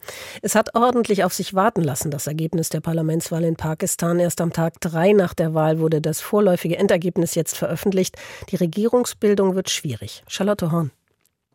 Es 0.43 0.53
hat 0.53 0.75
ordentlich 0.75 1.23
auf 1.23 1.33
sich 1.33 1.55
warten 1.55 1.81
lassen, 1.81 2.11
das 2.11 2.27
Ergebnis 2.27 2.69
der 2.69 2.81
Parlamentswahl 2.81 3.45
in 3.45 3.55
Pakistan. 3.55 4.19
Erst 4.19 4.41
am 4.41 4.53
Tag 4.53 4.79
drei 4.79 5.13
nach 5.13 5.33
der 5.33 5.55
Wahl 5.55 5.79
wurde 5.79 6.01
das 6.01 6.21
vorläufige 6.21 6.77
Endergebnis 6.77 7.33
jetzt 7.33 7.57
veröffentlicht. 7.57 8.15
Die 8.51 8.55
Regierungsbildung 8.55 9.55
wird 9.55 9.71
schwierig. 9.71 10.23
Charlotte 10.27 10.71
Horn. 10.71 10.91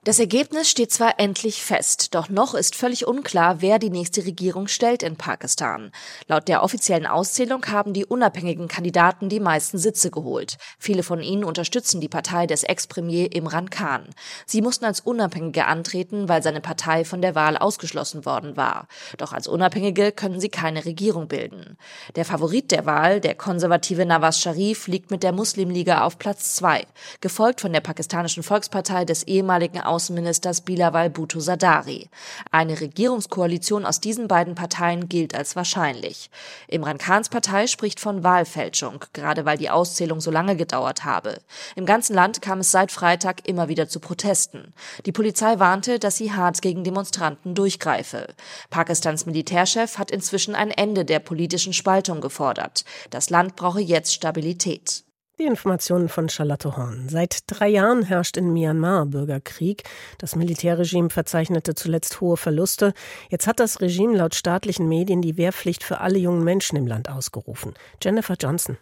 Das 0.09 0.19
Ergebnis 0.19 0.71
steht 0.71 0.91
zwar 0.91 1.21
endlich 1.21 1.63
fest, 1.63 2.15
doch 2.15 2.31
noch 2.31 2.55
ist 2.55 2.77
völlig 2.77 3.07
unklar, 3.07 3.61
wer 3.61 3.79
die 3.79 3.91
nächste 3.91 4.25
Regierung 4.25 4.67
stellt 4.67 5.03
in 5.03 5.17
Pakistan. 5.17 5.93
Laut 6.29 6.49
der 6.49 6.63
offiziellen 6.63 7.05
Auszählung 7.05 7.67
haben 7.67 7.93
die 7.93 8.07
unabhängigen 8.07 8.69
Kandidaten 8.69 9.29
die 9.29 9.39
meisten 9.39 9.77
Sitze 9.77 10.11
geholt. 10.11 10.57
Viele 10.79 11.03
von 11.03 11.21
ihnen 11.21 11.45
unterstützen 11.45 12.01
die 12.01 12.09
Partei 12.09 12.47
des 12.47 12.63
Ex-Premier 12.63 13.35
Imran 13.35 13.69
Khan. 13.69 14.07
Sie 14.47 14.63
mussten 14.63 14.87
als 14.87 15.01
Unabhängige 15.01 15.67
antreten, 15.67 16.27
weil 16.27 16.43
seine 16.43 16.63
Partei 16.63 17.05
von 17.05 17.21
der 17.21 17.35
Wahl 17.35 17.59
ausgeschlossen 17.59 18.25
worden 18.25 18.57
war. 18.57 18.89
Doch 19.19 19.35
als 19.35 19.47
Unabhängige 19.47 20.13
können 20.13 20.41
sie 20.41 20.49
keine 20.49 20.87
Regierung 20.87 21.29
bilden. 21.29 21.77
Der 22.17 22.25
Favorit 22.25 22.71
der 22.71 22.87
Wahl, 22.87 23.21
der 23.21 23.35
konservative 23.35 24.07
Nawaz 24.07 24.41
Sharif, 24.41 24.87
liegt 24.87 25.11
mit 25.11 25.23
der 25.23 25.33
Muslimliga 25.33 26.05
auf 26.05 26.19
Platz 26.19 26.55
zwei, 26.55 26.87
gefolgt 27.21 27.61
von 27.61 27.75
der 27.75 27.83
pakistanischen 27.83 28.43
Volkspartei 28.43 29.05
des 29.05 29.25
ehemaligen 29.25 29.83
Außenministers 29.99 30.61
Bilawal 30.61 31.11
Bhutto 31.11 31.41
Sadari. 31.41 32.09
Eine 32.53 32.81
Regierungskoalition 32.81 33.85
aus 33.85 33.99
diesen 33.99 34.29
beiden 34.29 34.55
Parteien 34.55 35.09
gilt 35.09 35.35
als 35.35 35.57
wahrscheinlich. 35.57 36.31
Imran 36.69 36.99
Khans 36.99 37.31
Partei 37.31 37.67
spricht 37.67 37.99
von 37.99 38.23
Wahlfälschung, 38.23 39.05
gerade 39.13 39.45
weil 39.45 39.59
die 39.59 39.71
Auszählung 39.71 40.21
so 40.21 40.31
lange 40.31 40.55
gedauert 40.55 41.05
habe. 41.05 41.41
Im 41.75 41.85
ganzen 41.85 42.15
Land 42.15 42.41
kam 42.43 42.61
es 42.61 42.71
seit 42.71 42.93
Freitag 42.93 43.49
immer 43.49 43.67
wieder 43.67 43.89
zu 43.89 43.99
Protesten. 43.99 44.73
Die 45.05 45.11
Polizei 45.11 45.59
warnte, 45.59 45.99
dass 45.99 46.17
sie 46.17 46.33
hart 46.33 46.63
gegen 46.63 46.85
Demonstranten 46.85 47.57
durchgreife. 47.57 48.29
Pakistans 48.71 49.27
Militärchef 49.27 49.99
hat 49.99 50.13
inzwischen 50.13 50.55
ein 50.55 50.71
Ende 50.71 51.05
der 51.05 51.19
politischen 51.19 51.73
Spaltung 51.73 52.21
gefordert. 52.21 52.85
Das 53.11 53.31
Land 53.31 53.57
brauche 53.57 53.81
jetzt 53.81 54.15
Stabilität. 54.15 55.08
Die 55.41 55.47
Informationen 55.47 56.09
von 56.09 56.29
Charlotte 56.29 56.77
Horn. 56.77 57.09
Seit 57.09 57.45
drei 57.47 57.69
Jahren 57.69 58.03
herrscht 58.03 58.37
in 58.37 58.53
Myanmar 58.53 59.07
Bürgerkrieg. 59.07 59.85
Das 60.19 60.35
Militärregime 60.35 61.11
verzeichnete 61.11 61.77
zuletzt 61.77 62.21
hohe 62.21 62.37
Verluste. 62.37 62.93
Jetzt 63.31 63.47
hat 63.47 63.61
das 63.61 63.81
Regime 63.81 64.17
laut 64.17 64.35
staatlichen 64.35 64.89
Medien 64.89 65.23
die 65.23 65.37
Wehrpflicht 65.37 65.85
für 65.85 66.01
alle 66.01 66.19
jungen 66.19 66.43
Menschen 66.43 66.77
im 66.77 66.89
Land 66.89 67.09
ausgerufen. 67.09 67.75
Jennifer 68.03 68.35
Johnson. 68.35 68.79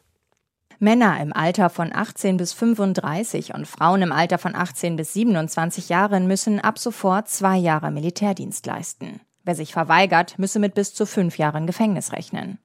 Männer 0.78 1.20
im 1.20 1.34
Alter 1.34 1.68
von 1.68 1.92
18 1.94 2.38
bis 2.38 2.54
35 2.54 3.52
und 3.52 3.66
Frauen 3.66 4.00
im 4.00 4.12
Alter 4.12 4.38
von 4.38 4.54
18 4.54 4.96
bis 4.96 5.12
27 5.12 5.90
Jahren 5.90 6.26
müssen 6.26 6.58
ab 6.58 6.78
sofort 6.78 7.28
zwei 7.28 7.58
Jahre 7.58 7.90
Militärdienst 7.90 8.64
leisten. 8.64 9.20
Wer 9.46 9.54
sich 9.54 9.72
verweigert, 9.72 10.40
müsse 10.40 10.58
mit 10.58 10.74
bis 10.74 10.92
zu 10.92 11.06
fünf 11.06 11.38
Jahren 11.38 11.68
Gefängnis 11.68 12.12
rechnen. 12.12 12.58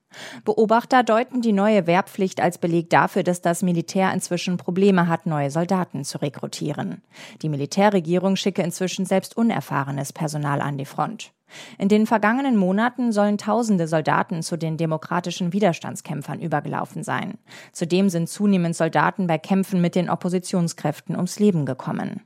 Beobachter 0.45 1.03
deuten 1.03 1.41
die 1.41 1.53
neue 1.53 1.85
Wehrpflicht 1.85 2.41
als 2.41 2.57
Beleg 2.57 2.89
dafür, 2.89 3.21
dass 3.21 3.39
das 3.39 3.61
Militär 3.61 4.11
inzwischen 4.11 4.57
Probleme 4.57 5.07
hat, 5.07 5.27
neue 5.27 5.51
Soldaten 5.51 6.03
zu 6.03 6.17
rekrutieren. 6.17 7.03
Die 7.43 7.49
Militärregierung 7.49 8.35
schicke 8.35 8.63
inzwischen 8.63 9.05
selbst 9.05 9.37
unerfahrenes 9.37 10.11
Personal 10.11 10.59
an 10.59 10.79
die 10.79 10.85
Front. 10.85 11.31
In 11.77 11.87
den 11.87 12.07
vergangenen 12.07 12.57
Monaten 12.57 13.11
sollen 13.11 13.37
tausende 13.37 13.87
Soldaten 13.87 14.41
zu 14.41 14.57
den 14.57 14.77
demokratischen 14.77 15.53
Widerstandskämpfern 15.53 16.39
übergelaufen 16.39 17.03
sein. 17.03 17.37
Zudem 17.73 18.09
sind 18.09 18.27
zunehmend 18.27 18.75
Soldaten 18.75 19.27
bei 19.27 19.37
Kämpfen 19.37 19.81
mit 19.81 19.93
den 19.93 20.09
Oppositionskräften 20.09 21.15
ums 21.15 21.37
Leben 21.37 21.67
gekommen. 21.67 22.21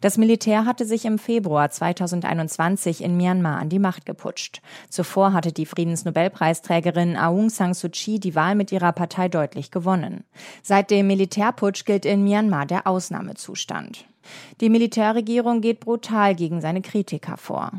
Das 0.00 0.18
Militär 0.18 0.64
hatte 0.64 0.84
sich 0.84 1.04
im 1.04 1.18
Februar 1.18 1.70
2021 1.70 3.02
in 3.02 3.16
Myanmar 3.16 3.58
an 3.58 3.68
die 3.68 3.78
Macht 3.78 4.06
geputscht. 4.06 4.60
Zuvor 4.88 5.32
hatte 5.32 5.52
die 5.52 5.66
Friedensnobelpreisträgerin 5.66 7.16
Aung 7.16 7.50
San 7.50 7.74
Suu 7.74 7.88
Kyi 7.88 8.18
die 8.18 8.34
Wahl 8.34 8.54
mit 8.54 8.72
ihrer 8.72 8.92
Partei 8.92 9.28
deutlich 9.28 9.70
gewonnen. 9.70 10.24
Seit 10.62 10.90
dem 10.90 11.06
Militärputsch 11.06 11.84
gilt 11.84 12.04
in 12.04 12.24
Myanmar 12.24 12.66
der 12.66 12.86
Ausnahmezustand. 12.86 14.04
Die 14.60 14.68
Militärregierung 14.68 15.60
geht 15.60 15.80
brutal 15.80 16.34
gegen 16.34 16.60
seine 16.60 16.82
Kritiker 16.82 17.36
vor. 17.36 17.72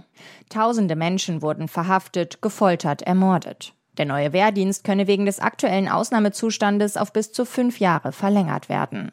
Tausende 0.50 0.96
Menschen 0.96 1.42
wurden 1.42 1.68
verhaftet, 1.68 2.42
gefoltert, 2.42 3.02
ermordet. 3.04 3.74
Der 3.98 4.06
neue 4.06 4.32
Wehrdienst 4.32 4.84
könne 4.84 5.08
wegen 5.08 5.26
des 5.26 5.40
aktuellen 5.40 5.90
Ausnahmezustandes 5.90 6.96
auf 6.96 7.12
bis 7.12 7.32
zu 7.34 7.46
fünf 7.46 7.80
Jahre 7.80 8.12
verlängert 8.12 8.70
werden. 8.70 9.12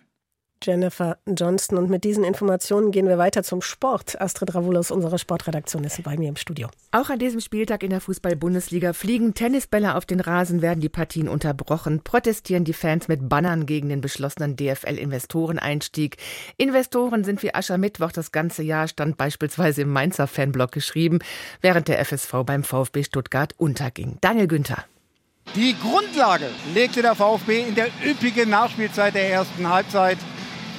Jennifer 0.62 1.18
Johnston. 1.26 1.78
Und 1.78 1.90
mit 1.90 2.04
diesen 2.04 2.24
Informationen 2.24 2.90
gehen 2.90 3.08
wir 3.08 3.18
weiter 3.18 3.42
zum 3.42 3.62
Sport. 3.62 4.20
Astrid 4.20 4.54
Ravul 4.54 4.76
aus 4.76 4.90
unserer 4.90 5.18
Sportredaktion 5.18 5.84
ist 5.84 6.02
bei 6.02 6.16
mir 6.16 6.28
im 6.28 6.36
Studio. 6.36 6.68
Auch 6.92 7.10
an 7.10 7.18
diesem 7.18 7.40
Spieltag 7.40 7.82
in 7.82 7.90
der 7.90 8.00
Fußball-Bundesliga 8.00 8.92
fliegen 8.92 9.34
Tennisbälle 9.34 9.94
auf 9.94 10.06
den 10.06 10.20
Rasen, 10.20 10.62
werden 10.62 10.80
die 10.80 10.88
Partien 10.88 11.28
unterbrochen, 11.28 12.02
protestieren 12.02 12.64
die 12.64 12.72
Fans 12.72 13.08
mit 13.08 13.28
Bannern 13.28 13.66
gegen 13.66 13.88
den 13.88 14.00
beschlossenen 14.00 14.56
DFL-Investoreneinstieg. 14.56 16.16
Investoren 16.56 17.24
sind 17.24 17.42
wie 17.42 17.54
Aschermittwoch 17.54 18.12
das 18.12 18.32
ganze 18.32 18.62
Jahr, 18.62 18.88
stand 18.88 19.16
beispielsweise 19.16 19.82
im 19.82 19.92
Mainzer 19.92 20.26
Fanblog 20.26 20.72
geschrieben, 20.72 21.18
während 21.60 21.88
der 21.88 22.04
FSV 22.04 22.44
beim 22.44 22.64
VfB 22.64 23.04
Stuttgart 23.04 23.54
unterging. 23.58 24.18
Daniel 24.20 24.48
Günther. 24.48 24.84
Die 25.54 25.76
Grundlage 25.80 26.46
legte 26.74 27.02
der 27.02 27.14
VfB 27.14 27.62
in 27.68 27.74
der 27.74 27.88
üppigen 28.04 28.50
Nachspielzeit 28.50 29.14
der 29.14 29.30
ersten 29.30 29.68
Halbzeit. 29.68 30.18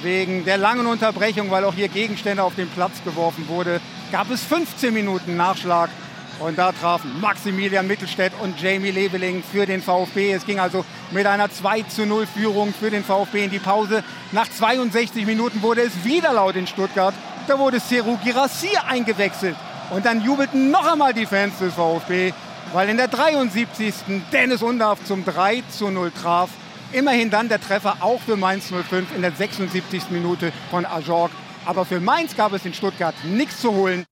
Wegen 0.02 0.44
der 0.44 0.58
langen 0.58 0.86
Unterbrechung, 0.86 1.50
weil 1.50 1.64
auch 1.64 1.74
hier 1.74 1.88
Gegenstände 1.88 2.42
auf 2.42 2.54
den 2.54 2.68
Platz 2.68 3.02
geworfen 3.04 3.48
wurde, 3.48 3.80
gab 4.12 4.30
es 4.30 4.42
15 4.44 4.94
Minuten 4.94 5.36
Nachschlag. 5.36 5.90
Und 6.38 6.56
da 6.56 6.70
trafen 6.70 7.20
Maximilian 7.20 7.88
Mittelstädt 7.88 8.32
und 8.40 8.60
Jamie 8.60 8.92
Leveling 8.92 9.42
für 9.42 9.66
den 9.66 9.82
VfB. 9.82 10.32
Es 10.32 10.46
ging 10.46 10.60
also 10.60 10.84
mit 11.10 11.26
einer 11.26 11.50
2 11.50 11.82
zu 11.82 12.06
0 12.06 12.26
Führung 12.26 12.72
für 12.72 12.90
den 12.90 13.02
VfB 13.02 13.44
in 13.44 13.50
die 13.50 13.58
Pause. 13.58 14.04
Nach 14.30 14.48
62 14.48 15.26
Minuten 15.26 15.62
wurde 15.62 15.80
es 15.80 16.04
wieder 16.04 16.32
laut 16.32 16.54
in 16.54 16.68
Stuttgart. 16.68 17.14
Da 17.48 17.58
wurde 17.58 17.80
Seru 17.80 18.18
Girassi 18.18 18.70
eingewechselt. 18.88 19.56
Und 19.90 20.06
dann 20.06 20.22
jubelten 20.22 20.70
noch 20.70 20.86
einmal 20.86 21.12
die 21.12 21.26
Fans 21.26 21.58
des 21.58 21.74
VfB, 21.74 22.32
weil 22.72 22.88
in 22.88 22.98
der 22.98 23.08
73. 23.08 23.94
Dennis 24.32 24.62
Undarf 24.62 25.02
zum 25.04 25.24
3 25.24 25.64
zu 25.70 25.90
0 25.90 26.12
traf. 26.12 26.50
Immerhin 26.92 27.30
dann 27.30 27.48
der 27.48 27.60
Treffer 27.60 27.98
auch 28.00 28.20
für 28.20 28.36
Mainz 28.36 28.72
05 28.72 29.14
in 29.14 29.22
der 29.22 29.32
76. 29.32 30.10
Minute 30.10 30.52
von 30.70 30.86
Ajorg. 30.86 31.30
Aber 31.66 31.84
für 31.84 32.00
Mainz 32.00 32.34
gab 32.34 32.54
es 32.54 32.64
in 32.64 32.72
Stuttgart 32.72 33.14
nichts 33.24 33.60
zu 33.60 33.72
holen. 33.72 34.06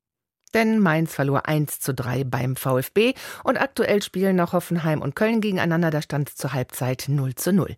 Denn 0.53 0.79
Mainz 0.79 1.15
verlor 1.15 1.49
1 1.49 1.81
zu 1.81 1.93
3 1.93 2.25
beim 2.25 2.55
VfB 2.55 3.15
und 3.45 3.61
aktuell 3.61 4.03
spielen 4.03 4.37
noch 4.37 4.53
Hoffenheim 4.53 5.03
und 5.03 5.17
Köln 5.17 5.41
gegeneinander. 5.41 5.91
Da 5.91 6.01
stand 6.01 6.31
zur 6.31 6.53
Halbzeit 6.53 7.07
0 7.09 7.35
zu 7.35 7.53
0. 7.53 7.77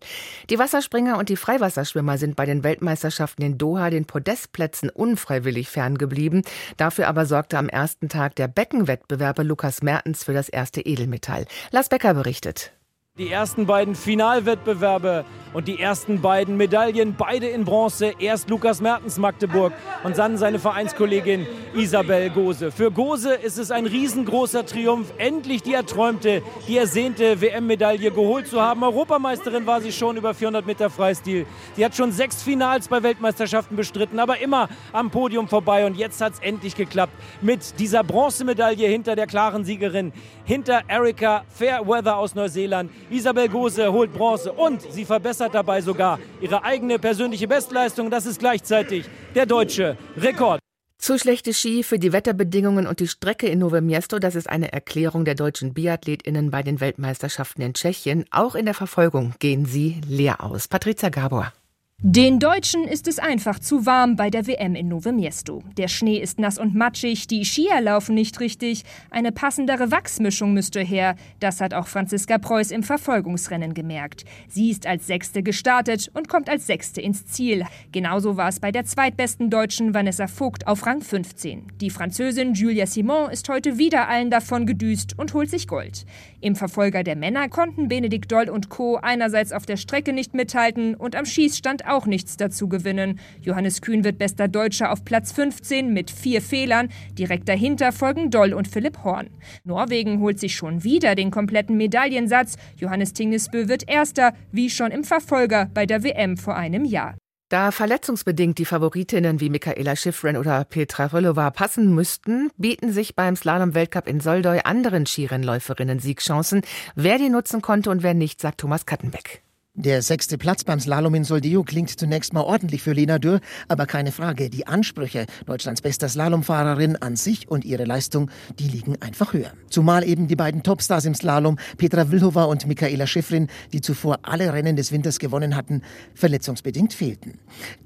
Die 0.49 0.59
Wasserspringer 0.59 1.17
und 1.17 1.29
die 1.29 1.35
Freiwasserschwimmer 1.35 2.17
sind 2.17 2.35
bei 2.35 2.45
den 2.45 2.63
Weltmeisterschaften 2.63 3.43
in 3.43 3.57
Doha 3.57 3.89
den 3.89 4.05
Podestplätzen 4.05 4.89
unfreiwillig 4.89 5.69
ferngeblieben. 5.69 6.43
Dafür 6.77 7.07
aber 7.07 7.25
sorgte 7.25 7.57
am 7.57 7.69
ersten 7.69 8.07
Tag 8.07 8.35
der 8.35 8.47
Beckenwettbewerber 8.47 9.43
Lukas 9.43 9.81
Mertens 9.81 10.23
für 10.23 10.33
das 10.33 10.49
erste 10.49 10.81
Edelmetall. 10.81 11.45
Lars 11.71 11.89
Becker 11.89 12.13
berichtet. 12.13 12.71
Die 13.19 13.29
ersten 13.29 13.65
beiden 13.65 13.95
Finalwettbewerbe 13.95 15.25
und 15.51 15.67
die 15.67 15.77
ersten 15.77 16.21
beiden 16.21 16.55
Medaillen, 16.55 17.15
beide 17.17 17.47
in 17.47 17.65
Bronze. 17.65 18.13
Erst 18.17 18.49
Lukas 18.49 18.79
Mertens 18.79 19.17
Magdeburg 19.17 19.73
und 20.05 20.17
dann 20.17 20.37
seine 20.37 20.57
Vereinskollegin 20.57 21.45
Isabel 21.75 22.29
Gose. 22.29 22.71
Für 22.71 22.91
Gose 22.91 23.33
ist 23.33 23.57
es 23.57 23.71
ein 23.71 23.85
riesengroßer 23.85 24.65
Triumph, 24.65 25.11
endlich 25.17 25.63
die 25.63 25.73
erträumte, 25.73 26.41
die 26.67 26.77
ersehnte 26.77 27.41
WM-Medaille 27.41 28.11
geholt 28.11 28.47
zu 28.47 28.61
haben. 28.61 28.83
Europameisterin 28.83 29.65
war 29.65 29.81
sie 29.81 29.91
schon 29.91 30.15
über 30.15 30.33
400 30.33 30.65
Meter 30.65 30.89
Freistil. 30.89 31.45
Sie 31.75 31.83
hat 31.83 31.95
schon 31.95 32.11
sechs 32.11 32.41
Finals 32.41 32.87
bei 32.87 33.03
Weltmeisterschaften 33.03 33.75
bestritten, 33.75 34.19
aber 34.19 34.39
immer 34.39 34.69
am 34.93 35.09
Podium 35.11 35.47
vorbei. 35.47 35.85
Und 35.85 35.97
jetzt 35.97 36.21
hat 36.21 36.33
es 36.33 36.39
endlich 36.39 36.75
geklappt 36.75 37.13
mit 37.41 37.79
dieser 37.79 38.03
Bronzemedaille 38.03 38.87
hinter 38.87 39.15
der 39.15 39.27
klaren 39.27 39.65
Siegerin, 39.65 40.13
hinter 40.49 40.81
Erika 40.87 41.45
Fairweather 41.47 42.17
aus 42.17 42.33
Neuseeland. 42.33 42.89
Isabel 43.11 43.49
Gose 43.49 43.91
holt 43.91 44.11
Bronze 44.11 44.51
und 44.51 44.81
sie 44.81 45.05
verbessert 45.05 45.53
dabei 45.53 45.79
sogar 45.79 46.17
ihre 46.41 46.63
eigene 46.63 46.97
persönliche 46.97 47.47
Bestleistung. 47.47 48.09
Das 48.09 48.25
ist 48.25 48.39
gleichzeitig 48.39 49.05
der 49.35 49.45
deutsche 49.45 49.95
Rekord. 50.17 50.59
Zu 50.97 51.19
schlechte 51.19 51.53
Ski 51.53 51.83
für 51.83 51.99
die 51.99 52.11
Wetterbedingungen 52.11 52.87
und 52.87 52.99
die 52.99 53.07
Strecke 53.07 53.47
in 53.47 53.59
Nove 53.59 53.81
Miesto, 53.81 54.17
das 54.17 54.33
ist 54.33 54.49
eine 54.49 54.73
Erklärung 54.73 55.23
der 55.23 55.35
deutschen 55.35 55.75
BiathletInnen 55.75 56.49
bei 56.49 56.63
den 56.63 56.81
Weltmeisterschaften 56.81 57.61
in 57.61 57.75
Tschechien. 57.75 58.25
Auch 58.31 58.55
in 58.55 58.65
der 58.65 58.73
Verfolgung 58.73 59.35
gehen 59.37 59.65
sie 59.65 60.01
leer 60.07 60.43
aus. 60.43 60.67
Patricia 60.67 61.09
Gabor. 61.09 61.53
Den 62.01 62.39
Deutschen 62.39 62.85
ist 62.85 63.09
es 63.09 63.19
einfach 63.19 63.59
zu 63.59 63.85
warm 63.85 64.15
bei 64.15 64.29
der 64.29 64.47
WM 64.47 64.73
in 64.73 64.87
Nove 64.87 65.11
Miesto. 65.11 65.61
Der 65.75 65.89
Schnee 65.89 66.15
ist 66.15 66.39
nass 66.39 66.57
und 66.57 66.73
matschig, 66.73 67.27
die 67.27 67.43
Skier 67.43 67.81
laufen 67.81 68.15
nicht 68.15 68.39
richtig, 68.39 68.85
eine 69.09 69.33
passendere 69.33 69.91
Wachsmischung 69.91 70.53
müsste 70.53 70.79
her. 70.79 71.17
Das 71.41 71.59
hat 71.59 71.73
auch 71.73 71.87
Franziska 71.87 72.37
Preuß 72.37 72.71
im 72.71 72.83
Verfolgungsrennen 72.83 73.73
gemerkt. 73.73 74.23
Sie 74.47 74.71
ist 74.71 74.87
als 74.87 75.07
Sechste 75.07 75.43
gestartet 75.43 76.09
und 76.13 76.29
kommt 76.29 76.49
als 76.49 76.67
Sechste 76.67 77.01
ins 77.01 77.25
Ziel. 77.25 77.65
Genauso 77.91 78.37
war 78.37 78.47
es 78.47 78.61
bei 78.61 78.71
der 78.71 78.85
zweitbesten 78.85 79.49
Deutschen 79.49 79.93
Vanessa 79.93 80.27
Vogt 80.27 80.67
auf 80.67 80.85
Rang 80.85 81.01
15. 81.01 81.63
Die 81.81 81.89
Französin 81.89 82.53
Julia 82.53 82.85
Simon 82.85 83.29
ist 83.29 83.49
heute 83.49 83.77
wieder 83.77 84.07
allen 84.07 84.29
davon 84.31 84.65
gedüst 84.65 85.19
und 85.19 85.33
holt 85.33 85.49
sich 85.49 85.67
Gold. 85.67 86.05
Im 86.39 86.55
Verfolger 86.55 87.03
der 87.03 87.17
Männer 87.17 87.49
konnten 87.49 87.89
Benedikt 87.89 88.31
Doll 88.31 88.47
und 88.47 88.69
Co. 88.69 88.95
einerseits 88.95 89.51
auf 89.51 89.65
der 89.65 89.75
Strecke 89.75 90.13
nicht 90.13 90.33
mithalten 90.33 90.95
und 90.95 91.17
am 91.17 91.25
Schießstand 91.25 91.88
auch 91.89 92.05
nichts 92.05 92.37
dazu 92.37 92.69
gewinnen. 92.69 93.19
Johannes 93.41 93.81
Kühn 93.81 94.03
wird 94.03 94.17
bester 94.17 94.47
Deutscher 94.47 94.91
auf 94.91 95.03
Platz 95.03 95.31
15 95.31 95.93
mit 95.93 96.11
vier 96.11 96.41
Fehlern. 96.41 96.89
Direkt 97.17 97.49
dahinter 97.49 97.91
folgen 97.91 98.29
Doll 98.29 98.53
und 98.53 98.67
Philipp 98.67 99.03
Horn. 99.03 99.29
Norwegen 99.63 100.19
holt 100.19 100.39
sich 100.39 100.55
schon 100.55 100.83
wieder 100.83 101.15
den 101.15 101.31
kompletten 101.31 101.77
Medaillensatz. 101.77 102.55
Johannes 102.77 103.13
Tingesbö 103.13 103.67
wird 103.67 103.89
erster, 103.89 104.33
wie 104.51 104.69
schon 104.69 104.91
im 104.91 105.03
Verfolger 105.03 105.69
bei 105.73 105.85
der 105.85 106.03
WM 106.03 106.37
vor 106.37 106.55
einem 106.55 106.85
Jahr. 106.85 107.15
Da 107.49 107.71
verletzungsbedingt 107.71 108.59
die 108.59 108.65
Favoritinnen 108.65 109.39
wie 109.39 109.49
Michaela 109.49 109.95
Schifrin 109.95 110.37
oder 110.37 110.63
Petra 110.65 111.07
Rylova 111.07 111.49
passen 111.49 111.95
müssten, 111.95 112.51
bieten 112.57 112.91
sich 112.91 113.15
beim 113.15 113.35
Slalom-Weltcup 113.35 114.07
in 114.07 114.19
Soldeu 114.19 114.59
anderen 114.63 115.07
Skirennläuferinnen 115.07 115.97
Siegchancen. 115.97 116.61
Wer 116.93 117.17
die 117.17 117.29
nutzen 117.29 117.63
konnte 117.63 117.89
und 117.89 118.03
wer 118.03 118.13
nicht, 118.13 118.39
sagt 118.39 118.59
Thomas 118.59 118.85
Kattenbeck. 118.85 119.41
Der 119.81 120.01
sechste 120.01 120.37
Platz 120.37 120.65
beim 120.65 120.81
Slalom 120.81 121.15
in 121.15 121.23
Soldeo 121.23 121.63
klingt 121.63 121.97
zunächst 121.97 122.33
mal 122.33 122.41
ordentlich 122.41 122.83
für 122.83 122.91
Lena 122.91 123.17
Dürr, 123.17 123.39
aber 123.69 123.85
keine 123.85 124.11
Frage, 124.11 124.49
die 124.49 124.67
Ansprüche 124.67 125.25
Deutschlands 125.45 125.81
bester 125.81 126.09
Slalomfahrerin 126.09 126.97
an 126.97 127.15
sich 127.15 127.47
und 127.47 127.63
ihre 127.63 127.85
Leistung, 127.85 128.29
die 128.59 128.67
liegen 128.67 129.01
einfach 129.01 129.31
höher. 129.31 129.53
Zumal 129.69 130.03
eben 130.03 130.27
die 130.27 130.35
beiden 130.35 130.63
Topstars 130.63 131.05
im 131.05 131.15
Slalom, 131.15 131.57
Petra 131.77 132.11
Wilhova 132.11 132.43
und 132.43 132.67
Michaela 132.67 133.07
Schifrin, 133.07 133.47
die 133.71 133.79
zuvor 133.79 134.19
alle 134.23 134.51
Rennen 134.51 134.75
des 134.75 134.91
Winters 134.91 135.17
gewonnen 135.17 135.55
hatten, 135.55 135.81
verletzungsbedingt 136.13 136.91
fehlten. 136.91 137.35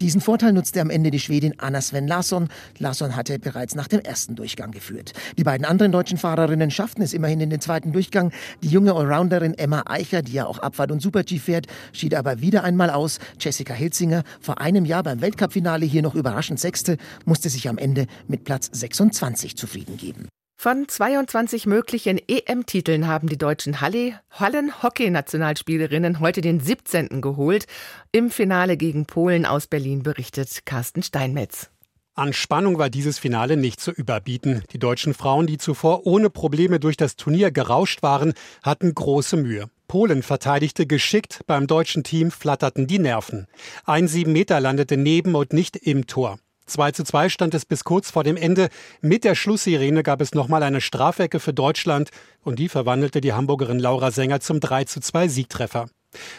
Diesen 0.01 0.19
Vorteil 0.19 0.53
nutzte 0.53 0.81
am 0.81 0.89
Ende 0.89 1.11
die 1.11 1.19
Schwedin 1.19 1.53
Anna 1.59 1.79
Sven 1.79 2.07
Larsson. 2.07 2.49
Larsson 2.79 3.15
hatte 3.15 3.37
bereits 3.37 3.75
nach 3.75 3.87
dem 3.87 3.99
ersten 3.99 4.33
Durchgang 4.33 4.71
geführt. 4.71 5.13
Die 5.37 5.43
beiden 5.43 5.63
anderen 5.63 5.91
deutschen 5.91 6.17
Fahrerinnen 6.17 6.71
schafften 6.71 7.03
es 7.03 7.13
immerhin 7.13 7.39
in 7.39 7.51
den 7.51 7.61
zweiten 7.61 7.91
Durchgang. 7.91 8.31
Die 8.63 8.69
junge 8.69 8.95
Allrounderin 8.95 9.53
Emma 9.53 9.83
Eicher, 9.85 10.23
die 10.23 10.33
ja 10.33 10.47
auch 10.47 10.57
Abfahrt 10.57 10.91
und 10.91 10.99
Super-G 10.99 11.37
fährt, 11.37 11.67
schied 11.91 12.15
aber 12.15 12.41
wieder 12.41 12.63
einmal 12.63 12.89
aus. 12.89 13.19
Jessica 13.39 13.73
Hilzinger, 13.73 14.23
vor 14.39 14.61
einem 14.61 14.85
Jahr 14.85 15.03
beim 15.03 15.21
Weltcup-Finale 15.21 15.85
hier 15.85 16.01
noch 16.01 16.15
überraschend 16.15 16.59
Sechste, 16.59 16.97
musste 17.25 17.49
sich 17.49 17.67
am 17.69 17.77
Ende 17.77 18.07
mit 18.27 18.43
Platz 18.43 18.69
26 18.71 19.57
zufrieden 19.57 19.97
geben. 19.97 20.27
Von 20.63 20.87
22 20.87 21.65
möglichen 21.65 22.21
EM-Titeln 22.25 23.05
haben 23.07 23.27
die 23.27 23.37
deutschen 23.37 23.81
Halle, 23.81 24.19
Hallen-Hockey-Nationalspielerinnen 24.31 26.21
heute 26.21 26.39
den 26.39 26.61
17. 26.61 27.19
geholt. 27.19 27.65
Im 28.13 28.29
Finale 28.29 28.77
gegen 28.77 29.05
Polen 29.05 29.45
aus 29.45 29.67
Berlin 29.67 30.03
berichtet 30.03 30.65
Carsten 30.65 31.03
Steinmetz. 31.03 31.69
An 32.15 32.31
Spannung 32.31 32.77
war 32.77 32.89
dieses 32.89 33.19
Finale 33.19 33.57
nicht 33.57 33.81
zu 33.81 33.91
überbieten. 33.91 34.63
Die 34.71 34.79
deutschen 34.79 35.13
Frauen, 35.13 35.47
die 35.47 35.57
zuvor 35.57 36.05
ohne 36.05 36.29
Probleme 36.29 36.79
durch 36.79 36.95
das 36.95 37.15
Turnier 37.15 37.51
gerauscht 37.51 38.03
waren, 38.03 38.33
hatten 38.61 38.93
große 38.93 39.35
Mühe. 39.35 39.67
Polen 39.93 40.23
verteidigte 40.23 40.87
geschickt, 40.87 41.41
beim 41.45 41.67
deutschen 41.67 42.03
Team 42.03 42.31
flatterten 42.31 42.87
die 42.87 42.97
Nerven. 42.97 43.45
Ein 43.85 44.07
sieben 44.07 44.31
Meter 44.31 44.59
landete 44.59 44.97
neben 44.97 45.35
und 45.35 45.53
nicht 45.53 45.75
im 45.75 46.07
Tor. 46.07 46.39
2 46.65 46.93
zu 46.93 47.03
2 47.03 47.29
stand 47.29 47.53
es 47.53 47.63
bis 47.63 47.83
kurz 47.83 48.09
vor 48.09 48.23
dem 48.23 48.35
Ende. 48.35 48.69
Mit 49.01 49.23
der 49.23 49.35
Schlusssirene 49.35 50.01
gab 50.01 50.19
es 50.19 50.33
nochmal 50.33 50.63
eine 50.63 50.81
Strafecke 50.81 51.39
für 51.39 51.53
Deutschland 51.53 52.09
und 52.41 52.57
die 52.57 52.69
verwandelte 52.69 53.21
die 53.21 53.33
Hamburgerin 53.33 53.77
Laura 53.77 54.09
Sänger 54.09 54.39
zum 54.39 54.59
3 54.59 54.85
zu 54.85 54.99
2 54.99 55.27
Siegtreffer. 55.27 55.85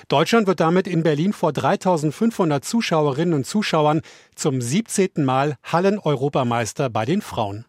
Deutschland 0.09 0.49
wird 0.49 0.59
damit 0.59 0.89
in 0.89 1.05
Berlin 1.05 1.33
vor 1.33 1.53
3500 1.53 2.65
Zuschauerinnen 2.65 3.35
und 3.35 3.47
Zuschauern 3.47 4.01
zum 4.35 4.61
17. 4.61 5.25
Mal 5.25 5.55
Hallen-Europameister 5.63 6.91
bei 6.91 7.05
den 7.05 7.23
Frauen. 7.23 7.67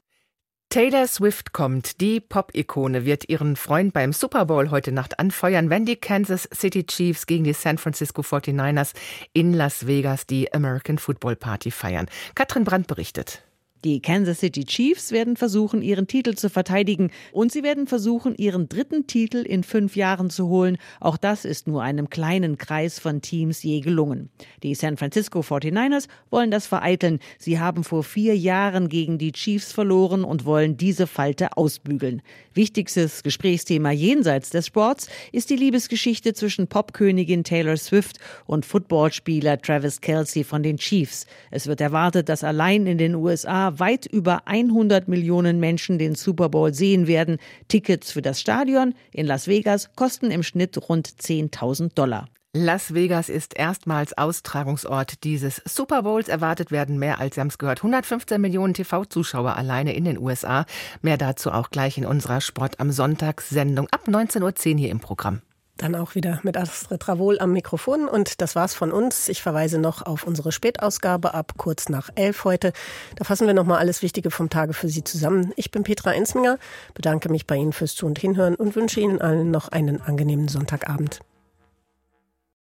Taylor 0.69 1.07
Swift 1.07 1.53
kommt. 1.53 2.01
Die 2.01 2.19
Pop-Ikone 2.19 3.05
wird 3.05 3.29
ihren 3.29 3.55
Freund 3.55 3.93
beim 3.93 4.11
Super 4.11 4.45
Bowl 4.45 4.71
heute 4.71 4.91
Nacht 4.91 5.19
anfeuern, 5.19 5.69
wenn 5.69 5.85
die 5.85 5.95
Kansas 5.95 6.49
City 6.53 6.85
Chiefs 6.85 7.27
gegen 7.27 7.45
die 7.45 7.53
San 7.53 7.77
Francisco 7.77 8.21
49ers 8.21 8.93
in 9.31 9.53
Las 9.53 9.87
Vegas 9.87 10.27
die 10.27 10.53
American 10.53 10.97
Football 10.97 11.37
Party 11.37 11.71
feiern. 11.71 12.07
Katrin 12.35 12.65
Brandt 12.65 12.87
berichtet. 12.87 13.44
Die 13.85 13.99
Kansas 13.99 14.39
City 14.39 14.65
Chiefs 14.65 15.11
werden 15.11 15.37
versuchen, 15.37 15.83
ihren 15.83 16.07
Titel 16.07 16.33
zu 16.33 16.49
verteidigen 16.49 17.11
und 17.31 17.51
sie 17.51 17.61
werden 17.61 17.85
versuchen, 17.85 18.33
ihren 18.35 18.67
dritten 18.67 19.05
Titel 19.05 19.37
in 19.37 19.63
fünf 19.63 19.95
Jahren 19.95 20.31
zu 20.31 20.47
holen. 20.47 20.77
Auch 20.99 21.17
das 21.17 21.45
ist 21.45 21.67
nur 21.67 21.83
einem 21.83 22.09
kleinen 22.09 22.57
Kreis 22.57 22.97
von 22.97 23.21
Teams 23.21 23.61
je 23.61 23.81
gelungen. 23.81 24.31
Die 24.63 24.73
San 24.73 24.97
Francisco 24.97 25.41
49ers 25.41 26.07
wollen 26.31 26.49
das 26.49 26.65
vereiteln. 26.65 27.19
Sie 27.37 27.59
haben 27.59 27.83
vor 27.83 28.03
vier 28.03 28.35
Jahren 28.35 28.89
gegen 28.89 29.19
die 29.19 29.33
Chiefs 29.33 29.71
verloren 29.71 30.23
und 30.23 30.45
wollen 30.45 30.77
diese 30.77 31.05
Falte 31.05 31.55
ausbügeln. 31.55 32.23
Wichtigstes 32.55 33.21
Gesprächsthema 33.21 33.91
jenseits 33.91 34.49
des 34.49 34.65
Sports 34.65 35.09
ist 35.31 35.51
die 35.51 35.57
Liebesgeschichte 35.57 36.33
zwischen 36.33 36.65
Popkönigin 36.65 37.43
Taylor 37.43 37.77
Swift 37.77 38.17
und 38.47 38.65
Footballspieler 38.65 39.61
Travis 39.61 40.01
Kelsey 40.01 40.43
von 40.43 40.63
den 40.63 40.77
Chiefs. 40.77 41.27
Es 41.51 41.67
wird 41.67 41.81
erwartet, 41.81 42.29
dass 42.29 42.43
allein 42.43 42.87
in 42.87 42.97
den 42.97 43.13
USA 43.13 43.74
Weit 43.79 44.05
über 44.05 44.47
100 44.47 45.07
Millionen 45.07 45.59
Menschen 45.59 45.97
den 45.97 46.15
Super 46.15 46.49
Bowl 46.49 46.73
sehen 46.73 47.07
werden. 47.07 47.37
Tickets 47.67 48.11
für 48.11 48.21
das 48.21 48.41
Stadion 48.41 48.93
in 49.11 49.25
Las 49.25 49.47
Vegas 49.47 49.89
kosten 49.95 50.31
im 50.31 50.43
Schnitt 50.43 50.77
rund 50.89 51.07
10.000 51.07 51.93
Dollar. 51.95 52.27
Las 52.57 52.93
Vegas 52.93 53.27
ist 53.27 53.53
erstmals 53.57 54.17
Austragungsort 54.17 55.25
dieses 55.25 55.61
Super 55.65 56.03
Bowls. 56.03 56.29
Erwartet 56.29 56.71
werden 56.71 56.97
mehr 56.97 57.19
als, 57.19 57.35
Sie 57.35 57.41
haben 57.41 57.49
es 57.49 57.57
gehört, 57.57 57.79
115 57.79 58.39
Millionen 58.39 58.73
TV-Zuschauer 58.73 59.57
alleine 59.57 59.93
in 59.93 60.05
den 60.05 60.17
USA. 60.17 60.65
Mehr 61.01 61.17
dazu 61.17 61.51
auch 61.51 61.69
gleich 61.69 61.97
in 61.97 62.05
unserer 62.05 62.39
Sport 62.39 62.79
am 62.79 62.91
Sonntagssendung 62.91 63.89
ab 63.91 64.07
19.10 64.07 64.41
Uhr 64.71 64.79
hier 64.79 64.89
im 64.89 65.01
Programm. 65.01 65.41
Dann 65.77 65.95
auch 65.95 66.15
wieder 66.15 66.39
mit 66.43 66.55
Astrid 66.55 67.01
Travol 67.01 67.39
am 67.39 67.51
Mikrofon. 67.51 68.07
Und 68.07 68.41
das 68.41 68.55
war's 68.55 68.73
von 68.73 68.91
uns. 68.91 69.27
Ich 69.27 69.41
verweise 69.41 69.77
noch 69.77 70.05
auf 70.05 70.25
unsere 70.25 70.51
Spätausgabe 70.51 71.33
ab 71.33 71.53
kurz 71.57 71.89
nach 71.89 72.09
elf 72.15 72.45
heute. 72.45 72.71
Da 73.17 73.25
fassen 73.25 73.45
wir 73.45 73.53
nochmal 73.53 73.79
alles 73.79 74.01
Wichtige 74.01 74.31
vom 74.31 74.49
Tage 74.49 74.73
für 74.73 74.87
Sie 74.87 75.03
zusammen. 75.03 75.51
Ich 75.57 75.71
bin 75.71 75.83
Petra 75.83 76.13
Ensminger, 76.13 76.59
bedanke 76.93 77.29
mich 77.29 77.45
bei 77.45 77.55
Ihnen 77.55 77.73
fürs 77.73 77.95
Zu- 77.95 78.05
und 78.05 78.19
Hinhören 78.19 78.55
und 78.55 78.75
wünsche 78.75 79.01
Ihnen 79.01 79.21
allen 79.21 79.51
noch 79.51 79.67
einen 79.67 80.01
angenehmen 80.01 80.47
Sonntagabend. 80.47 81.19